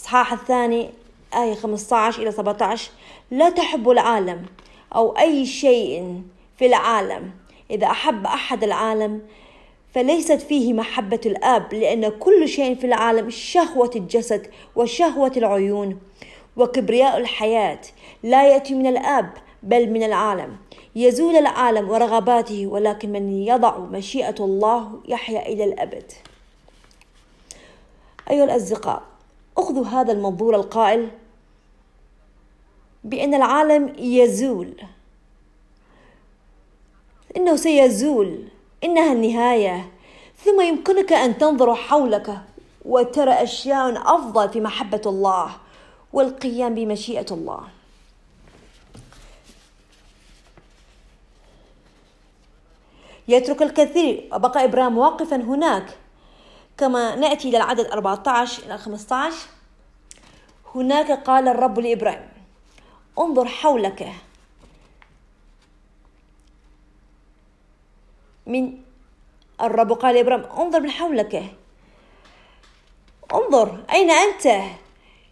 إصحاح 0.00 0.32
الثاني 0.32 0.90
آية 1.34 1.54
15 1.54 2.22
إلى 2.22 2.32
17 2.32 2.90
لا 3.30 3.50
تحب 3.50 3.90
العالم 3.90 4.46
أو 4.94 5.18
أي 5.18 5.46
شيء 5.46 6.22
في 6.58 6.66
العالم. 6.66 7.30
إذا 7.70 7.86
أحب 7.86 8.26
أحد 8.26 8.64
العالم 8.64 9.28
فليست 9.94 10.40
فيه 10.40 10.72
محبة 10.72 11.20
الآب 11.26 11.74
لأن 11.74 12.08
كل 12.08 12.48
شيء 12.48 12.74
في 12.74 12.86
العالم 12.86 13.30
شهوة 13.30 13.90
الجسد 13.96 14.46
وشهوة 14.76 15.32
العيون 15.36 15.98
وكبرياء 16.56 17.18
الحياة. 17.18 17.80
لا 18.22 18.48
يأتي 18.52 18.74
من 18.74 18.86
الآب 18.86 19.30
بل 19.62 19.90
من 19.90 20.02
العالم. 20.02 20.56
يزول 20.96 21.36
العالم 21.36 21.90
ورغباته 21.90 22.66
ولكن 22.66 23.12
من 23.12 23.42
يضع 23.42 23.78
مشيئة 23.78 24.34
الله 24.40 25.00
يحيا 25.08 25.48
إلى 25.48 25.64
الأبد. 25.64 26.12
أيها 28.30 28.44
الأصدقاء 28.44 29.02
أخذوا 29.58 29.86
هذا 29.86 30.12
المنظور 30.12 30.56
القائل 30.56 31.08
بأن 33.04 33.34
العالم 33.34 33.92
يزول. 33.98 34.74
إنه 37.36 37.56
سيزول. 37.56 38.48
إنها 38.84 39.12
النهاية. 39.12 39.92
ثم 40.44 40.60
يمكنك 40.60 41.12
أن 41.12 41.38
تنظر 41.38 41.74
حولك 41.74 42.38
وترى 42.84 43.32
أشياء 43.32 44.14
أفضل 44.14 44.48
في 44.48 44.60
محبة 44.60 45.02
الله 45.06 45.50
والقيام 46.12 46.74
بمشيئة 46.74 47.26
الله. 47.30 47.60
يترك 53.28 53.62
الكثير 53.62 54.28
وبقى 54.32 54.64
إبرام 54.64 54.98
واقفا 54.98 55.36
هناك. 55.36 55.98
كما 56.78 57.14
نأتي 57.14 57.48
إلى 57.48 57.56
العدد 57.56 57.86
14 57.86 58.62
إلى 58.62 58.78
15 58.78 59.36
هناك 60.74 61.10
قال 61.10 61.48
الرب 61.48 61.78
لإبراهيم 61.78 62.28
انظر 63.18 63.44
حولك. 63.48 64.12
من 68.48 68.78
الرب 69.60 69.92
قال 69.92 70.14
لإبراهيم 70.14 70.44
انظر 70.44 70.80
من 70.80 70.90
حولك. 70.90 71.54
انظر 73.34 73.84
أين 73.92 74.10
أنت؟ 74.10 74.62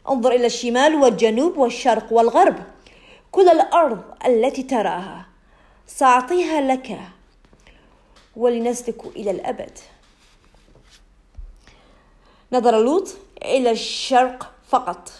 انظر 0.08 0.30
إلى 0.32 0.46
الشمال 0.46 0.94
والجنوب 0.94 1.56
والشرق 1.56 2.12
والغرب. 2.12 2.56
كل 3.32 3.48
الأرض 3.48 4.02
التي 4.26 4.62
تراها 4.62 5.26
سأعطيها 5.86 6.60
لك 6.60 7.00
ولنسلك 8.36 9.06
إلى 9.06 9.30
الأبد. 9.30 9.78
نظر 12.52 12.80
لوط 12.80 13.16
إلى 13.42 13.70
الشرق 13.70 14.52
فقط. 14.68 15.12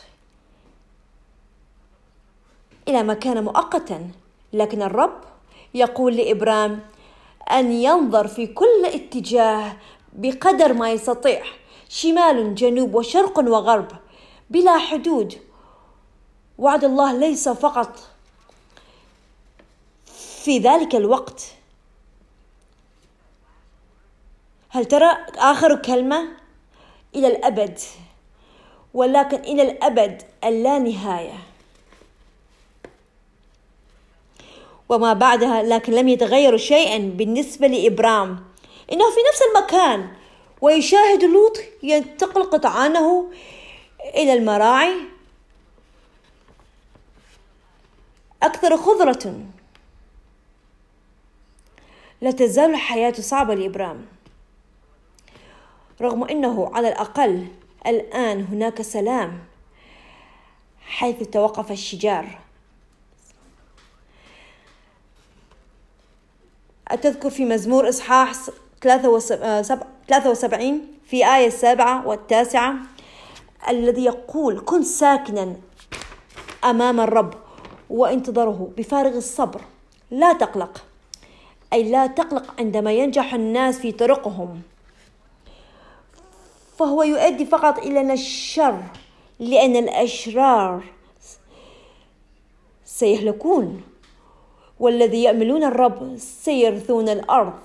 إلى 2.88 3.02
مكان 3.02 3.44
مؤقتا 3.44 4.10
لكن 4.52 4.82
الرب 4.82 5.20
يقول 5.74 6.16
لإبرام 6.16 6.80
أن 7.50 7.72
ينظر 7.72 8.28
في 8.28 8.46
كل 8.46 8.84
اتجاه 8.84 9.76
بقدر 10.12 10.72
ما 10.72 10.90
يستطيع 10.90 11.44
شمال 11.88 12.54
جنوب 12.54 12.94
وشرق 12.94 13.38
وغرب 13.38 13.88
بلا 14.50 14.78
حدود. 14.78 15.38
وعد 16.58 16.84
الله 16.84 17.12
ليس 17.12 17.48
فقط 17.48 17.98
في 20.44 20.58
ذلك 20.58 20.94
الوقت. 20.94 21.42
هل 24.68 24.84
ترى 24.84 25.10
آخر 25.36 25.76
كلمة؟ 25.76 26.28
إلى 27.14 27.26
الأبد. 27.26 27.78
ولكن 28.94 29.38
إلى 29.38 29.62
الأبد 29.62 30.22
اللانهاية 30.44 31.38
وما 34.88 35.12
بعدها 35.12 35.62
لكن 35.62 35.92
لم 35.92 36.08
يتغير 36.08 36.56
شيئا 36.56 36.98
بالنسبة 36.98 37.66
لإبرام. 37.66 38.44
إنه 38.92 39.04
في 39.10 39.20
نفس 39.30 39.40
المكان. 39.42 40.08
ويشاهد 40.60 41.24
لوط 41.24 41.58
ينتقل 41.82 42.42
قطعانه 42.42 43.30
إلى 44.14 44.32
المراعي. 44.32 44.94
أكثر 48.42 48.76
خضرة. 48.76 49.34
لا 52.20 52.30
تزال 52.30 52.70
الحياة 52.70 53.12
صعبة 53.12 53.54
لإبرام. 53.54 54.06
رغم 56.00 56.24
أنه 56.24 56.70
على 56.74 56.88
الأقل 56.88 57.46
الآن 57.86 58.44
هناك 58.44 58.82
سلام 58.82 59.44
حيث 60.80 61.22
توقف 61.22 61.72
الشجار. 61.72 62.45
أتذكر 66.88 67.30
في 67.30 67.44
مزمور 67.44 67.88
إصحاح 67.88 68.32
73 68.82 70.80
في 71.06 71.36
آية 71.36 71.46
السابعة 71.46 72.06
والتاسعة 72.06 72.74
الذي 73.68 74.04
يقول 74.04 74.60
كن 74.60 74.82
ساكنا 74.82 75.56
أمام 76.64 77.00
الرب 77.00 77.34
وانتظره 77.90 78.70
بفارغ 78.76 79.16
الصبر 79.16 79.60
لا 80.10 80.32
تقلق. 80.32 80.84
أي 81.72 81.90
لا 81.90 82.06
تقلق 82.06 82.54
عندما 82.58 82.92
ينجح 82.92 83.34
الناس 83.34 83.78
في 83.78 83.92
طرقهم. 83.92 84.62
فهو 86.78 87.02
يؤدي 87.02 87.46
فقط 87.46 87.78
إلى 87.78 88.12
الشر 88.12 88.82
لأن 89.38 89.76
الأشرار 89.76 90.84
سيهلكون. 92.84 93.82
والذي 94.80 95.22
يأملون 95.22 95.64
الرب 95.64 96.16
سيرثون 96.18 97.08
الأرض. 97.08 97.58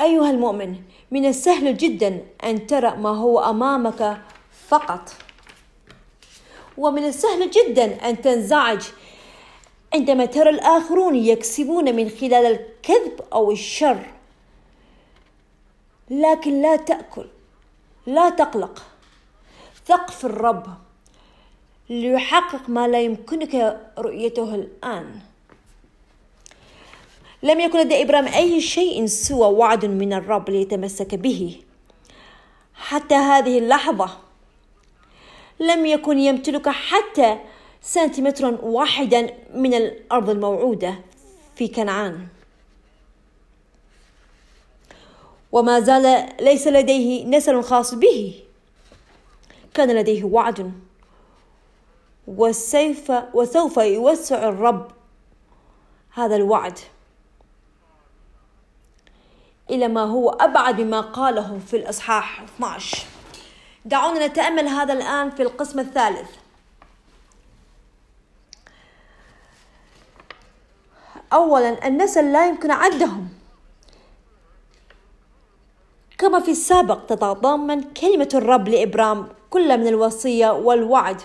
أيها 0.00 0.30
المؤمن 0.30 0.82
من 1.10 1.26
السهل 1.26 1.76
جدا 1.76 2.26
أن 2.44 2.66
ترى 2.66 2.96
ما 2.96 3.08
هو 3.08 3.40
أمامك 3.40 4.20
فقط. 4.68 5.14
ومن 6.78 7.04
السهل 7.04 7.50
جدا 7.50 8.08
أن 8.08 8.22
تنزعج 8.22 8.82
عندما 9.94 10.24
ترى 10.24 10.50
الآخرون 10.50 11.16
يكسبون 11.16 11.96
من 11.96 12.08
خلال 12.08 12.46
الكذب 12.46 13.20
أو 13.32 13.50
الشر. 13.50 14.06
لكن 16.10 16.62
لا 16.62 16.76
تأكل 16.76 17.26
لا 18.06 18.30
تقلق. 18.30 18.82
ثق 19.86 20.10
في 20.10 20.24
الرب. 20.24 20.66
ليحقق 21.90 22.68
ما 22.68 22.88
لا 22.88 23.00
يمكنك 23.00 23.80
رؤيته 23.98 24.54
الآن. 24.54 25.20
لم 27.42 27.60
يكن 27.60 27.80
لدى 27.80 28.02
إبراهيم 28.02 28.28
أي 28.28 28.60
شيء 28.60 29.06
سوى 29.06 29.46
وعد 29.46 29.84
من 29.86 30.12
الرب 30.12 30.50
ليتمسك 30.50 31.14
به. 31.14 31.60
حتى 32.74 33.14
هذه 33.14 33.58
اللحظة 33.58 34.18
لم 35.60 35.86
يكن 35.86 36.18
يمتلك 36.18 36.68
حتى 36.68 37.38
سنتيمترا 37.82 38.58
واحدا 38.62 39.34
من 39.54 39.74
الأرض 39.74 40.30
الموعودة 40.30 40.94
في 41.56 41.68
كنعان. 41.68 42.26
وما 45.52 45.80
زال 45.80 46.28
ليس 46.40 46.68
لديه 46.68 47.24
نسل 47.24 47.62
خاص 47.62 47.94
به. 47.94 48.34
كان 49.74 49.90
لديه 49.96 50.24
وعد. 50.24 50.72
وسوف 52.26 53.12
وسوف 53.34 53.76
يوسع 53.76 54.48
الرب 54.48 54.88
هذا 56.14 56.36
الوعد 56.36 56.78
إلى 59.70 59.88
ما 59.88 60.04
هو 60.04 60.30
أبعد 60.30 60.80
مما 60.80 61.00
قاله 61.00 61.58
في 61.66 61.76
الإصحاح 61.76 62.42
12 62.42 63.06
دعونا 63.84 64.26
نتأمل 64.26 64.68
هذا 64.68 64.92
الآن 64.92 65.30
في 65.30 65.42
القسم 65.42 65.78
الثالث. 65.80 66.30
أولا 71.32 71.86
النسل 71.86 72.32
لا 72.32 72.46
يمكن 72.46 72.70
عدهم. 72.70 73.28
كما 76.18 76.40
في 76.40 76.50
السابق 76.50 77.06
تتضمن 77.06 77.82
كلمة 77.82 78.28
الرب 78.34 78.68
لإبرام 78.68 79.28
كل 79.50 79.78
من 79.78 79.86
الوصية 79.86 80.50
والوعد. 80.50 81.22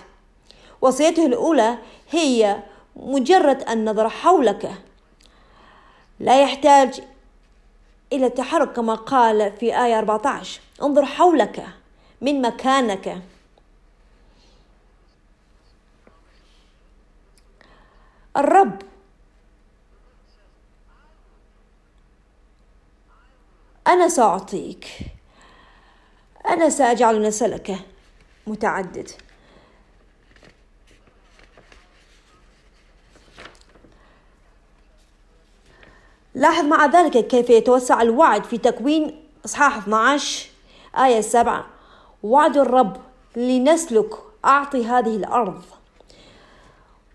وصيته 0.80 1.26
الأولى 1.26 1.78
هي 2.10 2.62
مجرد 2.96 3.68
النظر 3.68 4.08
حولك. 4.08 4.72
لا 6.20 6.42
يحتاج 6.42 7.00
إلى 8.12 8.26
التحرك 8.26 8.72
كما 8.72 8.94
قال 8.94 9.52
في 9.56 9.84
آية 9.84 9.98
14 9.98 10.60
انظر 10.82 11.04
حولك 11.04 11.66
من 12.20 12.42
مكانك. 12.42 13.22
الرب 18.36 18.82
أنا 23.86 24.08
سأعطيك. 24.08 24.86
أنا 26.48 26.68
سأجعل 26.68 27.22
نسلك 27.22 27.76
متعدد. 28.46 29.10
لاحظ 36.36 36.64
مع 36.64 36.86
ذلك 36.86 37.26
كيف 37.26 37.50
يتوسع 37.50 38.02
الوعد 38.02 38.44
في 38.44 38.58
تكوين 38.58 39.22
إصحاح 39.44 39.76
12 39.76 40.48
آية 40.98 41.20
7 41.20 41.66
وعد 42.22 42.56
الرب 42.56 42.96
لنسلك 43.36 44.10
أعطي 44.44 44.84
هذه 44.84 45.16
الأرض. 45.16 45.62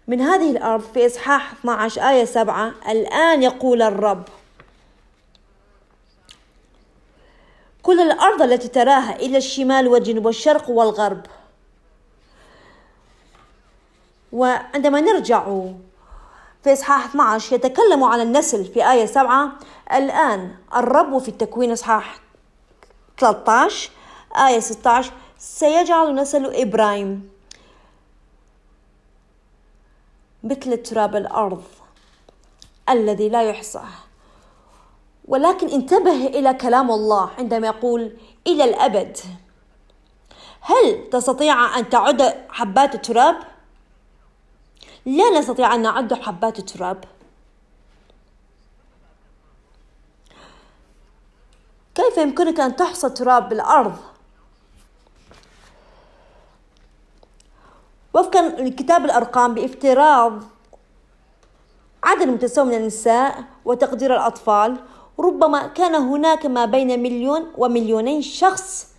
من 0.07 0.21
هذه 0.21 0.51
الأرض 0.51 0.81
في 0.93 1.05
إصحاح 1.05 1.51
12 1.51 2.01
آية 2.09 2.25
7 2.25 2.73
الآن 2.89 3.43
يقول 3.43 3.81
الرب 3.81 4.23
كل 7.83 7.99
الأرض 7.99 8.41
التي 8.41 8.67
تراها 8.67 9.15
إلى 9.15 9.37
الشمال 9.37 9.87
والجنوب 9.87 10.25
والشرق 10.25 10.69
والغرب. 10.69 11.25
وعندما 14.31 15.01
نرجع 15.01 15.47
في 16.63 16.73
إصحاح 16.73 17.05
12 17.05 17.55
يتكلم 17.55 18.03
عن 18.03 18.21
النسل 18.21 18.65
في 18.65 18.91
آية 18.91 19.05
7 19.05 19.51
الآن 19.93 20.55
الرب 20.75 21.17
في 21.17 21.29
التكوين 21.29 21.71
إصحاح 21.71 22.19
13 23.19 23.91
آية 24.47 24.59
16 24.59 25.11
سيجعل 25.37 26.15
نسل 26.15 26.55
إبراهيم 26.55 27.29
مثل 30.43 30.77
تراب 30.77 31.15
الأرض 31.15 31.63
الذي 32.89 33.29
لا 33.29 33.43
يحصى. 33.43 33.83
ولكن 35.27 35.67
انتبه 35.69 36.27
إلى 36.27 36.53
كلام 36.53 36.91
الله 36.91 37.29
عندما 37.37 37.67
يقول 37.67 38.17
إلى 38.47 38.63
الأبد. 38.63 39.17
هل 40.61 41.09
تستطيع 41.09 41.79
أن 41.79 41.89
تعد 41.89 42.45
حبات 42.49 42.95
التراب؟ 42.95 43.35
لا 45.05 45.39
نستطيع 45.39 45.75
أن 45.75 45.81
نعد 45.81 46.13
حبات 46.13 46.59
التراب 46.59 47.03
كيف 51.95 52.17
يمكنك 52.17 52.59
أن 52.59 52.75
تحصى 52.75 53.07
التراب 53.07 53.49
بالأرض؟ 53.49 53.97
وفقا 58.13 58.49
لكتاب 58.49 59.05
الأرقام 59.05 59.53
بافتراض 59.53 60.33
عدد 62.03 62.27
متساوي 62.27 62.67
من 62.67 62.75
النساء 62.75 63.43
وتقدير 63.65 64.15
الأطفال 64.15 64.77
ربما 65.19 65.67
كان 65.67 65.95
هناك 65.95 66.45
ما 66.45 66.65
بين 66.65 67.03
مليون 67.03 67.51
ومليونين 67.57 68.21
شخص 68.21 68.90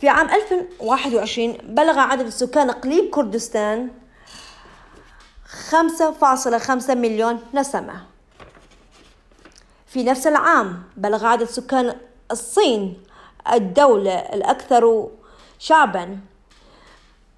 في 0.00 0.08
عام 0.08 0.30
2021 0.30 1.52
بلغ 1.52 1.98
عدد 1.98 2.28
سكان 2.28 2.70
إقليم 2.70 3.10
كردستان 3.10 3.90
5.5 5.70 6.90
مليون 6.90 7.40
نسمة 7.54 8.06
في 9.86 10.04
نفس 10.04 10.26
العام 10.26 10.82
بلغ 10.96 11.26
عدد 11.26 11.44
سكان 11.44 11.96
الصين 12.30 13.02
الدولة 13.52 14.18
الأكثر 14.18 15.08
شعبا 15.58 16.18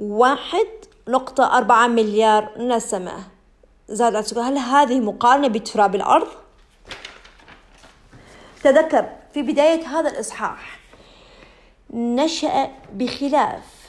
واحد 0.00 0.66
نقطة 1.08 1.56
أربعة 1.56 1.86
مليار 1.86 2.50
نسمة 2.58 3.24
زاد 3.88 4.38
عن 4.38 4.38
هل 4.38 4.58
هذه 4.58 5.00
مقارنة 5.00 5.48
بتراب 5.48 5.94
الأرض؟ 5.94 6.28
تذكر 8.62 9.08
في 9.34 9.42
بداية 9.42 9.86
هذا 9.86 10.10
الإصحاح 10.10 10.81
نشأ 11.92 12.70
بخلاف 12.92 13.82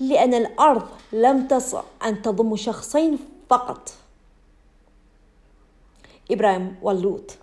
لأن 0.00 0.34
الأرض 0.34 0.88
لم 1.12 1.46
تستطع 1.46 1.84
أن 2.04 2.22
تضم 2.22 2.56
شخصين 2.56 3.18
فقط. 3.50 3.92
إبراهيم 6.30 6.76
واللوط. 6.82 7.36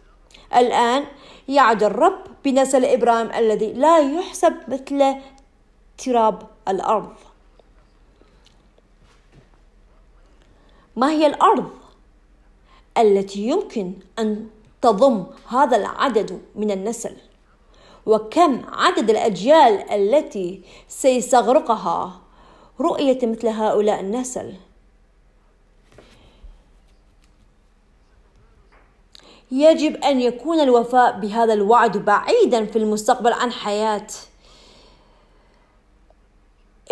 الآن 0.55 1.05
يعد 1.47 1.83
الرب 1.83 2.23
بنسل 2.45 2.85
إبراهيم 2.85 3.31
الذي 3.31 3.73
لا 3.73 3.99
يحسب 3.99 4.53
مثل 4.67 5.15
تراب 5.97 6.47
الأرض. 6.67 7.13
ما 10.95 11.11
هي 11.11 11.27
الأرض 11.27 11.71
التي 12.97 13.47
يمكن 13.47 13.93
أن 14.19 14.49
تضم 14.81 15.25
هذا 15.47 15.77
العدد 15.77 16.41
من 16.55 16.71
النسل؟ 16.71 17.15
وكم 18.05 18.61
عدد 18.73 19.09
الأجيال 19.09 19.91
التي 19.91 20.61
سيستغرقها 20.87 22.21
رؤية 22.79 23.19
مثل 23.23 23.47
هؤلاء 23.47 23.99
النسل؟ 23.99 24.53
يجب 29.51 29.95
أن 29.95 30.21
يكون 30.21 30.59
الوفاء 30.59 31.19
بهذا 31.19 31.53
الوعد 31.53 31.97
بعيدا 31.97 32.65
في 32.65 32.77
المستقبل 32.77 33.33
عن 33.33 33.51
حياة 33.51 34.07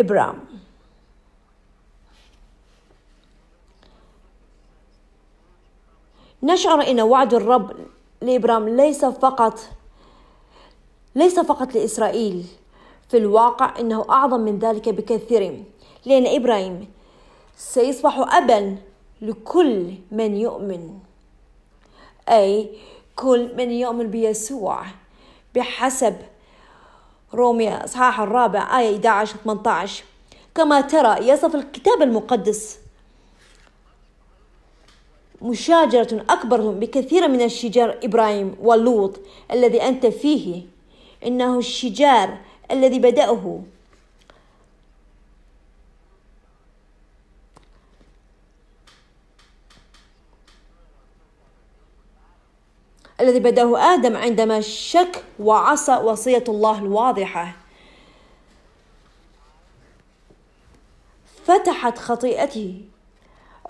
إبرام. 0.00 0.44
نشعر 6.42 6.90
أن 6.90 7.00
وعد 7.00 7.34
الرب 7.34 7.76
لإبرام 8.20 8.68
ليس 8.68 9.04
فقط 9.04 9.58
ليس 11.14 11.40
فقط 11.40 11.74
لإسرائيل 11.74 12.44
في 13.08 13.16
الواقع 13.16 13.78
إنه 13.80 14.06
أعظم 14.10 14.40
من 14.40 14.58
ذلك 14.58 14.88
بكثير 14.88 15.64
لأن 16.06 16.26
إبراهيم 16.26 16.88
سيصبح 17.56 18.34
أبا 18.34 18.76
لكل 19.22 19.94
من 20.12 20.36
يؤمن. 20.36 20.98
أي 22.28 22.68
كل 23.16 23.56
من 23.56 23.70
يؤمن 23.70 24.06
بيسوع 24.10 24.82
بحسب 25.54 26.16
روميا 27.34 27.84
إصحاح 27.84 28.20
الرابع 28.20 28.78
آية 28.80 28.96
11 28.96 29.36
18 29.44 30.04
كما 30.54 30.80
ترى 30.80 31.28
يصف 31.28 31.54
الكتاب 31.54 32.02
المقدس 32.02 32.78
مشاجرة 35.42 36.24
أكبر 36.30 36.70
بكثير 36.70 37.28
من 37.28 37.42
الشجار 37.42 37.98
إبراهيم 38.04 38.56
ولوط 38.60 39.20
الذي 39.52 39.82
أنت 39.82 40.06
فيه. 40.06 40.62
إنه 41.26 41.58
الشجار 41.58 42.38
الذي 42.70 42.98
بدأه. 42.98 43.62
الذي 53.20 53.40
بدأه 53.40 53.94
آدم 53.94 54.16
عندما 54.16 54.60
شك 54.60 55.24
وعصى 55.40 55.96
وصية 55.96 56.44
الله 56.48 56.78
الواضحة. 56.78 57.56
فتحت 61.44 61.98
خطيئته 61.98 62.80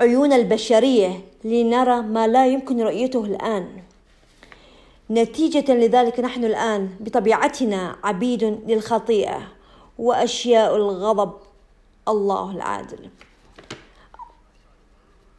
عيون 0.01 0.33
البشرية 0.33 1.21
لنرى 1.45 2.01
ما 2.03 2.27
لا 2.27 2.47
يمكن 2.47 2.81
رؤيته 2.81 3.25
الآن. 3.25 3.83
نتيجة 5.11 5.75
لذلك 5.75 6.21
نحن 6.21 6.45
الآن 6.45 6.97
بطبيعتنا 7.01 7.97
عبيد 8.05 8.45
للخطيئة 8.45 9.43
وأشياء 9.99 10.77
الغضب 10.77 11.33
الله 12.09 12.51
العادل. 12.51 13.11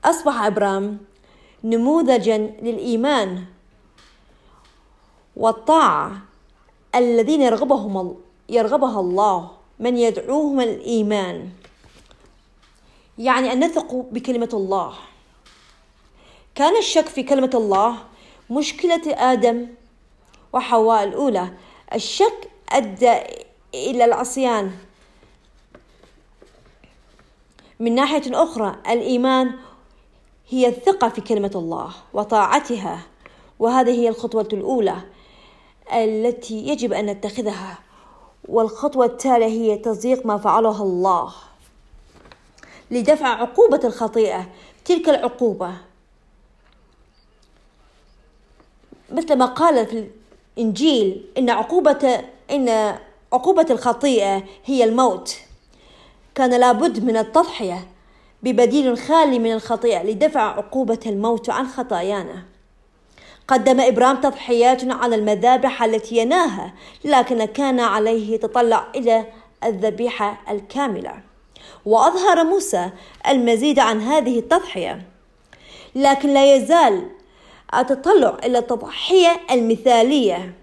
أصبح 0.05 0.41
أبرام 0.41 0.97
نموذجا 1.63 2.37
للإيمان 2.37 3.43
والطاعة 5.35 6.11
الذين 6.95 7.41
يرغبهم 7.41 8.15
يرغبها 8.49 8.99
الله 8.99 9.51
من 9.79 9.97
يدعوهم 9.97 10.61
الإيمان. 10.61 11.49
يعني 13.17 13.53
أن 13.53 13.65
نثق 13.65 13.95
بكلمة 14.11 14.49
الله. 14.53 14.93
كان 16.55 16.77
الشك 16.77 17.05
في 17.05 17.23
كلمة 17.23 17.51
الله 17.53 18.10
مشكلة 18.51 19.01
آدم 19.07 19.67
وحواء 20.53 21.03
الأولى. 21.03 21.53
الشك 21.93 22.49
أدى 22.69 23.13
إلى 23.73 24.05
العصيان. 24.05 24.71
من 27.79 27.95
ناحية 27.95 28.43
أخرى 28.43 28.75
الإيمان 28.89 29.51
هي 30.49 30.67
الثقة 30.67 31.09
في 31.09 31.21
كلمة 31.21 31.51
الله 31.55 31.91
وطاعتها 32.13 33.01
وهذه 33.59 33.91
هي 33.91 34.09
الخطوة 34.09 34.47
الأولى 34.53 34.97
التي 35.93 36.67
يجب 36.67 36.93
أن 36.93 37.05
نتخذها. 37.05 37.79
والخطوة 38.47 39.05
التالية 39.05 39.45
هي 39.45 39.77
تصديق 39.77 40.25
ما 40.25 40.37
فعله 40.37 40.81
الله 40.81 41.33
لدفع 42.91 43.27
عقوبة 43.27 43.79
الخطيئة. 43.83 44.49
تلك 44.85 45.09
العقوبة 45.09 45.90
مثل 49.13 49.35
ما 49.35 49.45
قال 49.45 49.87
في 49.87 50.07
الإنجيل 50.57 51.25
إن 51.37 51.49
عقوبة 51.49 52.21
إن 52.51 52.95
عقوبة 53.33 53.65
الخطيئة 53.69 54.43
هي 54.65 54.83
الموت. 54.83 55.35
كان 56.35 56.59
لابد 56.59 57.03
من 57.03 57.17
التضحية 57.17 57.87
ببديل 58.43 58.97
خالي 58.97 59.39
من 59.39 59.53
الخطيئة 59.53 60.03
لدفع 60.03 60.41
عقوبة 60.41 60.99
الموت 61.05 61.49
عن 61.49 61.67
خطايانا. 61.67 62.43
قدم 63.47 63.81
إبرام 63.81 64.21
تضحيات 64.21 64.91
على 64.91 65.15
المذابح 65.15 65.83
التي 65.83 66.17
يناها 66.17 66.73
لكن 67.05 67.45
كان 67.45 67.79
عليه 67.79 68.33
يتطلع 68.33 68.87
إلى 68.95 69.25
الذبيحة 69.63 70.41
الكاملة. 70.49 71.13
وأظهر 71.85 72.43
موسى 72.43 72.89
المزيد 73.27 73.79
عن 73.79 74.01
هذه 74.01 74.39
التضحية. 74.39 75.01
لكن 75.95 76.29
لا 76.29 76.55
يزال 76.55 77.07
التطلع 77.75 78.37
إلى 78.43 78.57
التضحية 78.57 79.39
المثالية. 79.51 80.53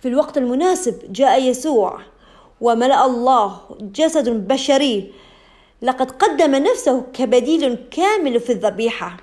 في 0.00 0.08
الوقت 0.08 0.38
المناسب 0.38 1.12
جاء 1.12 1.42
يسوع 1.42 2.00
وملأ 2.60 3.06
الله 3.06 3.60
جسد 3.80 4.28
بشري. 4.48 5.12
لقد 5.82 6.10
قدم 6.10 6.54
نفسه 6.54 7.02
كبديل 7.12 7.74
كامل 7.90 8.40
في 8.40 8.52
الذبيحة. 8.52 9.16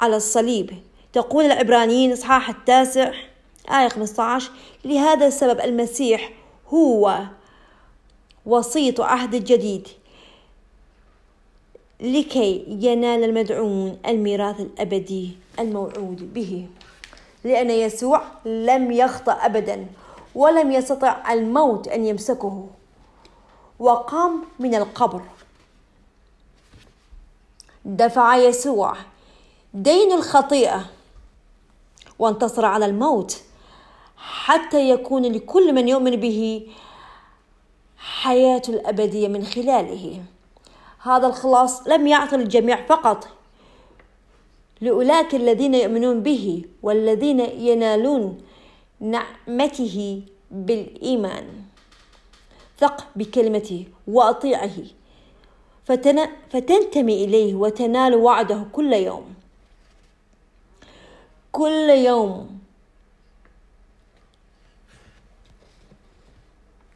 على 0.00 0.16
الصليب. 0.16 0.70
تقول 1.12 1.44
العبرانيين 1.44 2.12
إصحاح 2.12 2.48
التاسع 2.48 3.12
آية 3.70 3.88
15 3.88 4.50
لهذا 4.84 5.26
السبب 5.26 5.60
المسيح 5.60 6.32
هو 6.68 7.22
وسيط 8.46 9.00
عهد 9.00 9.34
الجديد 9.34 9.88
لكي 12.00 12.64
ينال 12.68 13.24
المدعون 13.24 13.98
الميراث 14.06 14.60
الأبدي 14.60 15.30
الموعود 15.58 16.34
به. 16.34 16.66
لأن 17.44 17.70
يسوع 17.70 18.22
لم 18.44 18.92
يخطأ 18.92 19.32
أبدا 19.32 19.86
ولم 20.34 20.72
يستطع 20.72 21.32
الموت 21.32 21.88
أن 21.88 22.06
يمسكه. 22.06 22.66
وقام 23.78 24.42
من 24.58 24.74
القبر. 24.74 25.22
دفع 27.84 28.36
يسوع 28.36 28.96
دين 29.74 30.12
الخطيئة 30.12 30.86
وانتصر 32.18 32.64
على 32.64 32.86
الموت 32.86 33.42
حتى 34.16 34.90
يكون 34.90 35.22
لكل 35.22 35.72
من 35.74 35.88
يؤمن 35.88 36.16
به 36.16 36.68
حياة 37.98 38.62
الأبدية 38.68 39.28
من 39.28 39.44
خلاله. 39.44 40.22
هذا 41.06 41.26
الخلاص 41.26 41.88
لم 41.88 42.06
يعطي 42.06 42.36
الجميع 42.36 42.86
فقط. 42.86 43.28
لأولئك 44.80 45.34
الذين 45.34 45.74
يؤمنون 45.74 46.22
به 46.22 46.64
والذين 46.82 47.40
ينالون 47.40 48.38
نعمته 49.00 50.22
بالإيمان. 50.50 51.44
ثق 52.78 53.06
بكلمته 53.16 53.84
وأطيعه. 54.08 54.78
فتن... 55.84 56.28
فتنتمي 56.50 57.24
إليه 57.24 57.54
وتنال 57.54 58.14
وعده 58.14 58.66
كل 58.72 58.92
يوم. 58.92 59.34
كل 61.52 61.88
يوم. 61.90 62.58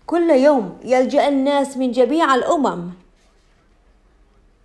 كل 0.07 0.31
يوم 0.31 0.79
يلجأ 0.85 1.29
الناس 1.29 1.77
من 1.77 1.93
جميع 1.93 2.35
الأمم. 2.35 2.91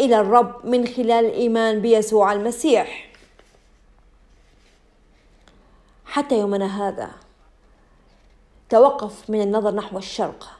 إلى 0.01 0.19
الرب 0.19 0.65
من 0.65 0.87
خلال 0.87 1.25
الإيمان 1.25 1.81
بيسوع 1.81 2.33
المسيح. 2.33 3.11
حتى 6.05 6.39
يومنا 6.39 6.87
هذا 6.87 7.11
توقف 8.69 9.29
من 9.29 9.41
النظر 9.41 9.75
نحو 9.75 9.97
الشرق 9.97 10.51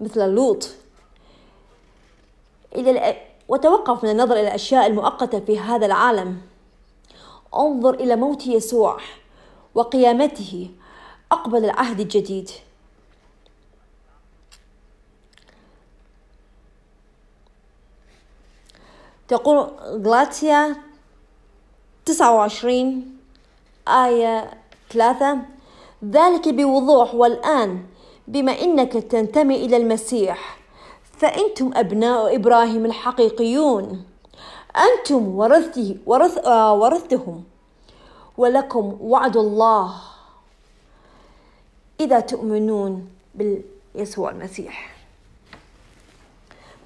مثل 0.00 0.28
لوط. 0.28 0.68
إلى 2.76 3.16
وتوقف 3.48 4.04
من 4.04 4.10
النظر 4.10 4.34
إلى 4.34 4.42
الأشياء 4.48 4.86
المؤقتة 4.86 5.40
في 5.40 5.58
هذا 5.58 5.86
العالم. 5.86 6.40
انظر 7.54 7.94
إلى 7.94 8.16
موت 8.16 8.46
يسوع 8.46 9.00
وقيامته 9.74 10.70
أقبل 11.32 11.64
العهد 11.64 12.00
الجديد. 12.00 12.50
تقول 19.32 19.70
غلاتيا 20.04 20.76
تسعة 22.04 22.34
وعشرين 22.34 23.18
آية 23.88 24.50
ثلاثة. 24.90 25.38
ذلك 26.04 26.48
بوضوح 26.48 27.14
والآن 27.14 27.82
بما 28.28 28.52
إنك 28.52 28.92
تنتمي 28.92 29.56
إلى 29.64 29.76
المسيح 29.76 30.58
فأنتم 31.18 31.70
أبناء 31.74 32.36
إبراهيم 32.36 32.86
الحقيقيون. 32.86 34.04
أنتم 34.76 35.28
ورثته 35.28 35.96
ورث 36.06 36.38
آه 36.38 36.74
ورثتهم 36.74 37.44
ولكم 38.38 38.96
وعد 39.00 39.36
الله. 39.36 39.94
إذا 42.00 42.20
تؤمنون 42.20 43.08
بيسوع 43.94 44.30
المسيح. 44.30 44.96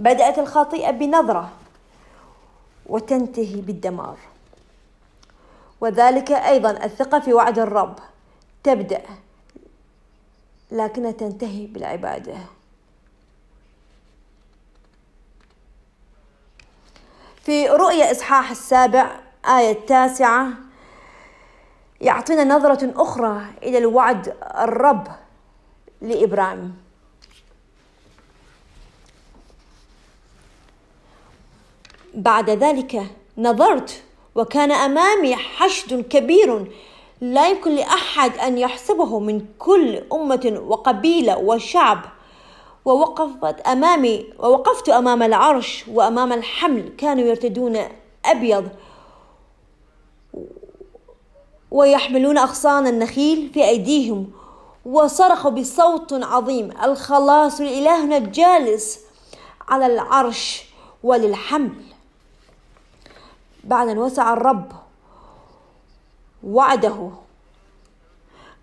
بدأت 0.01 0.39
الخطيئة 0.39 0.91
بنظرة. 0.91 1.51
وتنتهي 2.89 3.61
بالدمار. 3.61 4.19
وذلك 5.81 6.33
أيضا 6.33 6.71
الثقة 6.71 7.21
في 7.21 7.33
وعد 7.33 7.59
الرب. 7.59 7.99
تبدأ 8.65 9.03
لكنها 10.71 11.11
تنتهي 11.11 11.67
بالعبادة. 11.67 12.37
في 17.43 17.69
رؤيا 17.69 18.11
إصحاح 18.11 18.51
السابع 18.51 19.21
آية 19.49 19.73
التاسعة 19.73 20.49
يعطينا 22.01 22.45
نظرة 22.45 23.03
أخرى 23.03 23.47
إلى 23.63 23.79
الوعد 23.79 24.37
الرب 24.43 25.09
لإبراهيم. 26.01 26.86
بعد 32.17 32.51
ذلك 32.51 33.03
نظرت 33.39 34.03
وكان 34.35 34.73
أمامي 34.73 35.37
حشد 35.37 36.01
كبير 36.09 36.73
لا 37.21 37.49
يمكن 37.49 37.75
لأحد 37.75 38.39
أن 38.39 38.59
يحسبه 38.59 39.19
من 39.19 39.45
كل 39.59 40.03
أمة 40.13 40.63
وقبيلة 40.67 41.39
وشعب. 41.39 42.01
ووقفت 42.85 43.61
أمامي 43.61 44.27
ووقفت 44.39 44.89
أمام 44.89 45.23
العرش 45.23 45.85
وأمام 45.93 46.33
الحمل 46.33 46.93
كانوا 46.99 47.25
يرتدون 47.25 47.79
أبيض 48.25 48.69
ويحملون 51.71 52.39
أغصان 52.39 52.87
النخيل 52.87 53.51
في 53.55 53.69
أيديهم 53.69 54.31
وصرخوا 54.85 55.51
بصوت 55.51 56.13
عظيم 56.13 56.71
الخلاص 56.83 57.61
لالهنا 57.61 58.17
الجالس 58.17 59.01
على 59.69 59.87
العرش 59.87 60.65
وللحمل. 61.03 61.86
بعد 63.67 63.89
أن 63.89 63.99
وسع 63.99 64.33
الرب 64.33 64.73
وعده. 66.45 67.11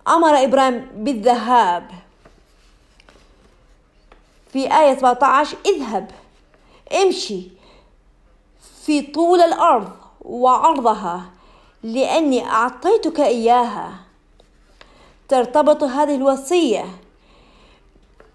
أمر 0.08 0.44
إبراهيم 0.44 0.88
بالذهاب. 0.96 1.92
في 4.52 4.80
آية 4.80 4.98
17 4.98 5.58
اذهب 5.66 6.12
امشي 7.04 7.48
في 8.86 9.02
طول 9.02 9.42
الأرض 9.42 9.92
وعرضها 10.22 11.26
لأني 11.84 12.46
أعطيتك 12.46 13.20
إياها. 13.20 13.94
ترتبط 15.28 15.84
هذه 15.84 16.16
الوصية 16.16 16.86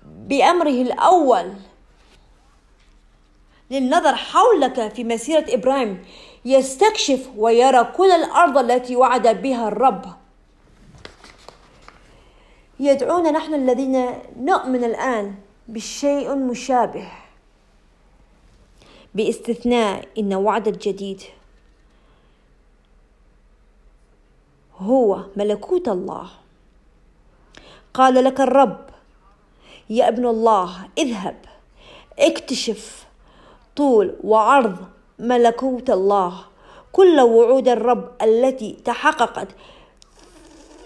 بأمره 0.04 0.82
الأول 0.82 1.52
للنظر 3.70 4.14
حولك 4.14 4.94
في 4.94 5.04
مسيرة 5.04 5.44
إبراهيم. 5.48 6.04
يستكشف 6.48 7.28
ويرى 7.36 7.84
كل 7.84 8.10
الأرض 8.10 8.58
التي 8.58 8.96
وعد 8.96 9.42
بها 9.42 9.68
الرب. 9.68 10.04
يدعونا 12.80 13.30
نحن 13.30 13.54
الذين 13.54 14.06
نؤمن 14.36 14.84
الآن 14.84 15.34
بشيء 15.68 16.34
مشابه. 16.34 17.08
باستثناء 19.14 20.08
إن 20.18 20.34
وعد 20.34 20.68
الجديد 20.68 21.22
هو 24.78 25.24
ملكوت 25.36 25.88
الله. 25.88 26.30
قال 27.94 28.24
لك 28.24 28.40
الرب 28.40 28.90
يا 29.90 30.08
ابن 30.08 30.26
الله 30.26 30.88
اذهب 30.98 31.36
اكتشف 32.18 33.06
طول 33.76 34.16
وعرض 34.24 34.97
ملكوت 35.18 35.90
الله. 35.90 36.44
كل 36.92 37.20
وعود 37.20 37.68
الرب 37.68 38.10
التي 38.22 38.76
تحققت 38.84 39.48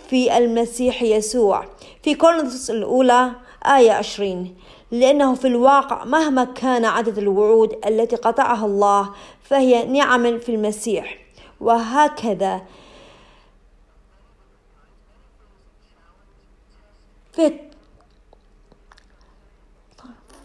في 0.08 0.38
المسيح 0.38 1.02
يسوع. 1.02 1.64
في 2.02 2.14
كورنثوس 2.14 2.70
الأولى 2.70 3.32
آية 3.66 3.92
20 3.92 4.56
لأنه 4.90 5.34
في 5.34 5.46
الواقع 5.46 6.04
مهما 6.04 6.44
كان 6.44 6.84
عدد 6.84 7.18
الوعود 7.18 7.78
التي 7.86 8.16
قطعها 8.16 8.66
الله 8.66 9.10
فهي 9.42 9.84
نعم 9.84 10.38
في 10.38 10.54
المسيح. 10.54 11.18
وهكذا 11.60 12.62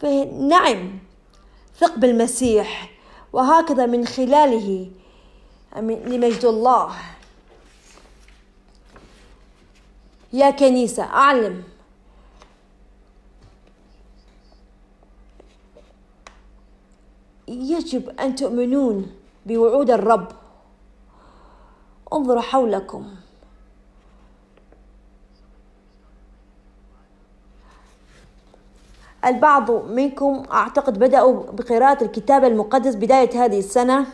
في 0.00 0.24
نعم 0.24 0.98
ثق 1.78 1.98
بالمسيح 1.98 2.90
وهكذا 3.32 3.86
من 3.86 4.06
خلاله 4.06 4.90
لمجد 5.76 6.44
الله. 6.44 6.92
يا 10.32 10.50
كنيسة 10.50 11.02
أعلم. 11.02 11.62
يجب 17.48 18.08
أن 18.20 18.34
تؤمنون 18.34 19.12
بوعود 19.46 19.90
الرب. 19.90 20.28
انظروا 22.12 22.40
حولكم. 22.40 23.14
البعض 29.24 29.70
منكم 29.70 30.42
أعتقد 30.52 30.98
بدأوا 30.98 31.42
بقراءة 31.52 32.04
الكتاب 32.04 32.44
المقدس 32.44 32.94
بداية 32.94 33.44
هذه 33.44 33.58
السنة. 33.58 34.06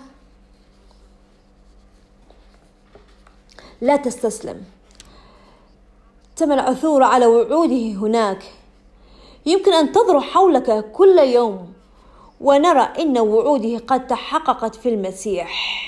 لا 3.80 3.96
تستسلم. 3.96 4.64
تم 6.36 6.52
العثور 6.52 7.02
على 7.02 7.26
وعوده 7.26 7.92
هناك. 7.92 8.44
يمكن 9.46 9.72
أن 9.72 9.92
تنظر 9.92 10.20
حولك 10.20 10.90
كل 10.92 11.18
يوم 11.18 11.72
ونرى 12.40 12.82
إن 12.98 13.18
وعوده 13.18 13.78
قد 13.78 14.06
تحققت 14.06 14.74
في 14.74 14.88
المسيح. 14.88 15.84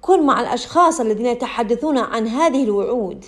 كن 0.00 0.26
مع 0.26 0.40
الأشخاص 0.40 1.00
الذين 1.00 1.26
يتحدثون 1.26 1.98
عن 1.98 2.26
هذه 2.26 2.64
الوعود. 2.64 3.24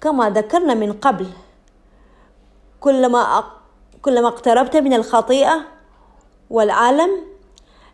كما 0.00 0.30
ذكرنا 0.30 0.74
من 0.74 0.92
قبل 0.92 1.30
كلما 2.80 3.44
كلما 4.02 4.28
اقتربت 4.28 4.76
من 4.76 4.92
الخطيئة 4.94 5.64
والعالم 6.50 7.10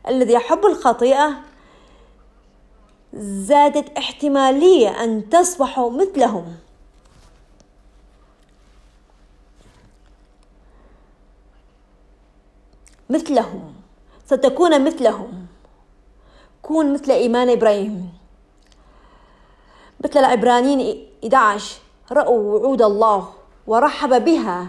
الذي 0.09 0.33
يحب 0.33 0.67
الخطيئة 0.67 1.35
زادت 3.17 3.99
احتمالية 3.99 5.05
أن 5.05 5.29
تصبحوا 5.29 5.91
مثلهم. 5.91 6.57
مثلهم 13.11 13.75
ستكون 14.27 14.85
مثلهم. 14.85 15.47
كون 16.63 16.93
مثل 16.93 17.13
إيمان 17.13 17.51
إبراهيم. 17.51 18.13
مثل 20.05 20.19
العبرانيين 20.19 21.09
11 21.25 21.84
رأوا 22.13 22.59
وعود 22.59 22.83
الله 22.83 23.29
ورحب 23.67 24.25
بها. 24.25 24.69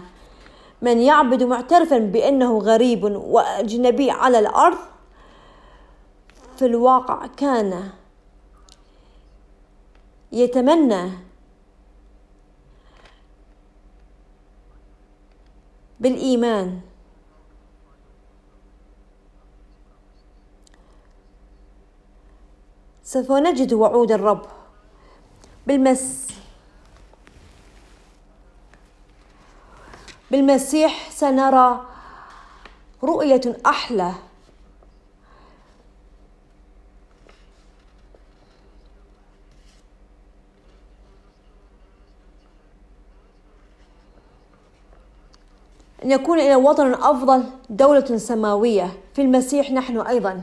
من 0.82 0.98
يعبد 0.98 1.42
معترفا 1.42 1.98
بأنه 1.98 2.58
غريب 2.58 3.04
وأجنبي 3.04 4.10
على 4.10 4.38
الأرض 4.38 4.78
في 6.56 6.66
الواقع 6.66 7.26
كان 7.26 7.90
يتمنى 10.32 11.10
بالإيمان. 16.00 16.80
سوف 23.02 23.32
نجد 23.32 23.72
وعود 23.72 24.12
الرب 24.12 24.42
بالمس 25.66 26.25
بالمسيح 30.36 31.10
سنرى 31.10 31.80
رؤية 33.02 33.40
أحلى. 33.66 34.12
أن 46.04 46.10
يكون 46.10 46.40
إلى 46.40 46.56
وطن 46.56 46.94
أفضل 46.94 47.44
دولة 47.70 48.16
سماوية. 48.16 48.92
في 49.14 49.22
المسيح 49.22 49.70
نحن 49.70 50.00
أيضا 50.00 50.42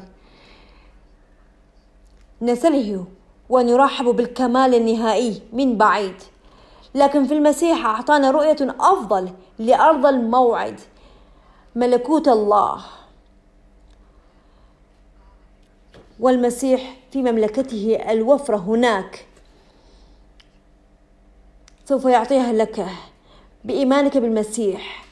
نسله 2.41 3.05
ونرحب 3.49 4.05
بالكمال 4.05 4.75
النهائي 4.75 5.41
من 5.53 5.77
بعيد. 5.77 6.32
لكن 6.95 7.27
في 7.27 7.33
المسيح 7.33 7.85
أعطانا 7.85 8.31
رؤية 8.31 8.57
أفضل 8.61 9.29
لأرض 9.59 10.05
الموعد 10.05 10.79
ملكوت 11.75 12.27
الله. 12.27 12.85
والمسيح 16.19 16.97
في 17.11 17.21
مملكته 17.21 17.97
الوفرة 18.09 18.57
هناك. 18.57 19.27
سوف 21.85 22.05
يعطيها 22.05 22.53
لك 22.53 22.85
بإيمانك 23.63 24.17
بالمسيح. 24.17 25.05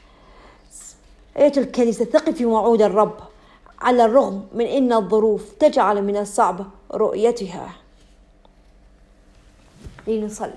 أية 1.38 1.54
الكنيسة 1.58 2.06
ثقي 2.06 2.34
في 2.34 2.46
وعود 2.46 2.82
الرب 2.82 3.18
على 3.80 4.06
الرغم 4.06 4.48
من 4.54 4.66
أن 4.66 4.94
الظروف 4.94 5.54
تجعل 5.60 6.04
من 6.04 6.18
الصعب 6.18 6.66
رؤيتها. 6.92 7.70
لنصلي. 10.08 10.54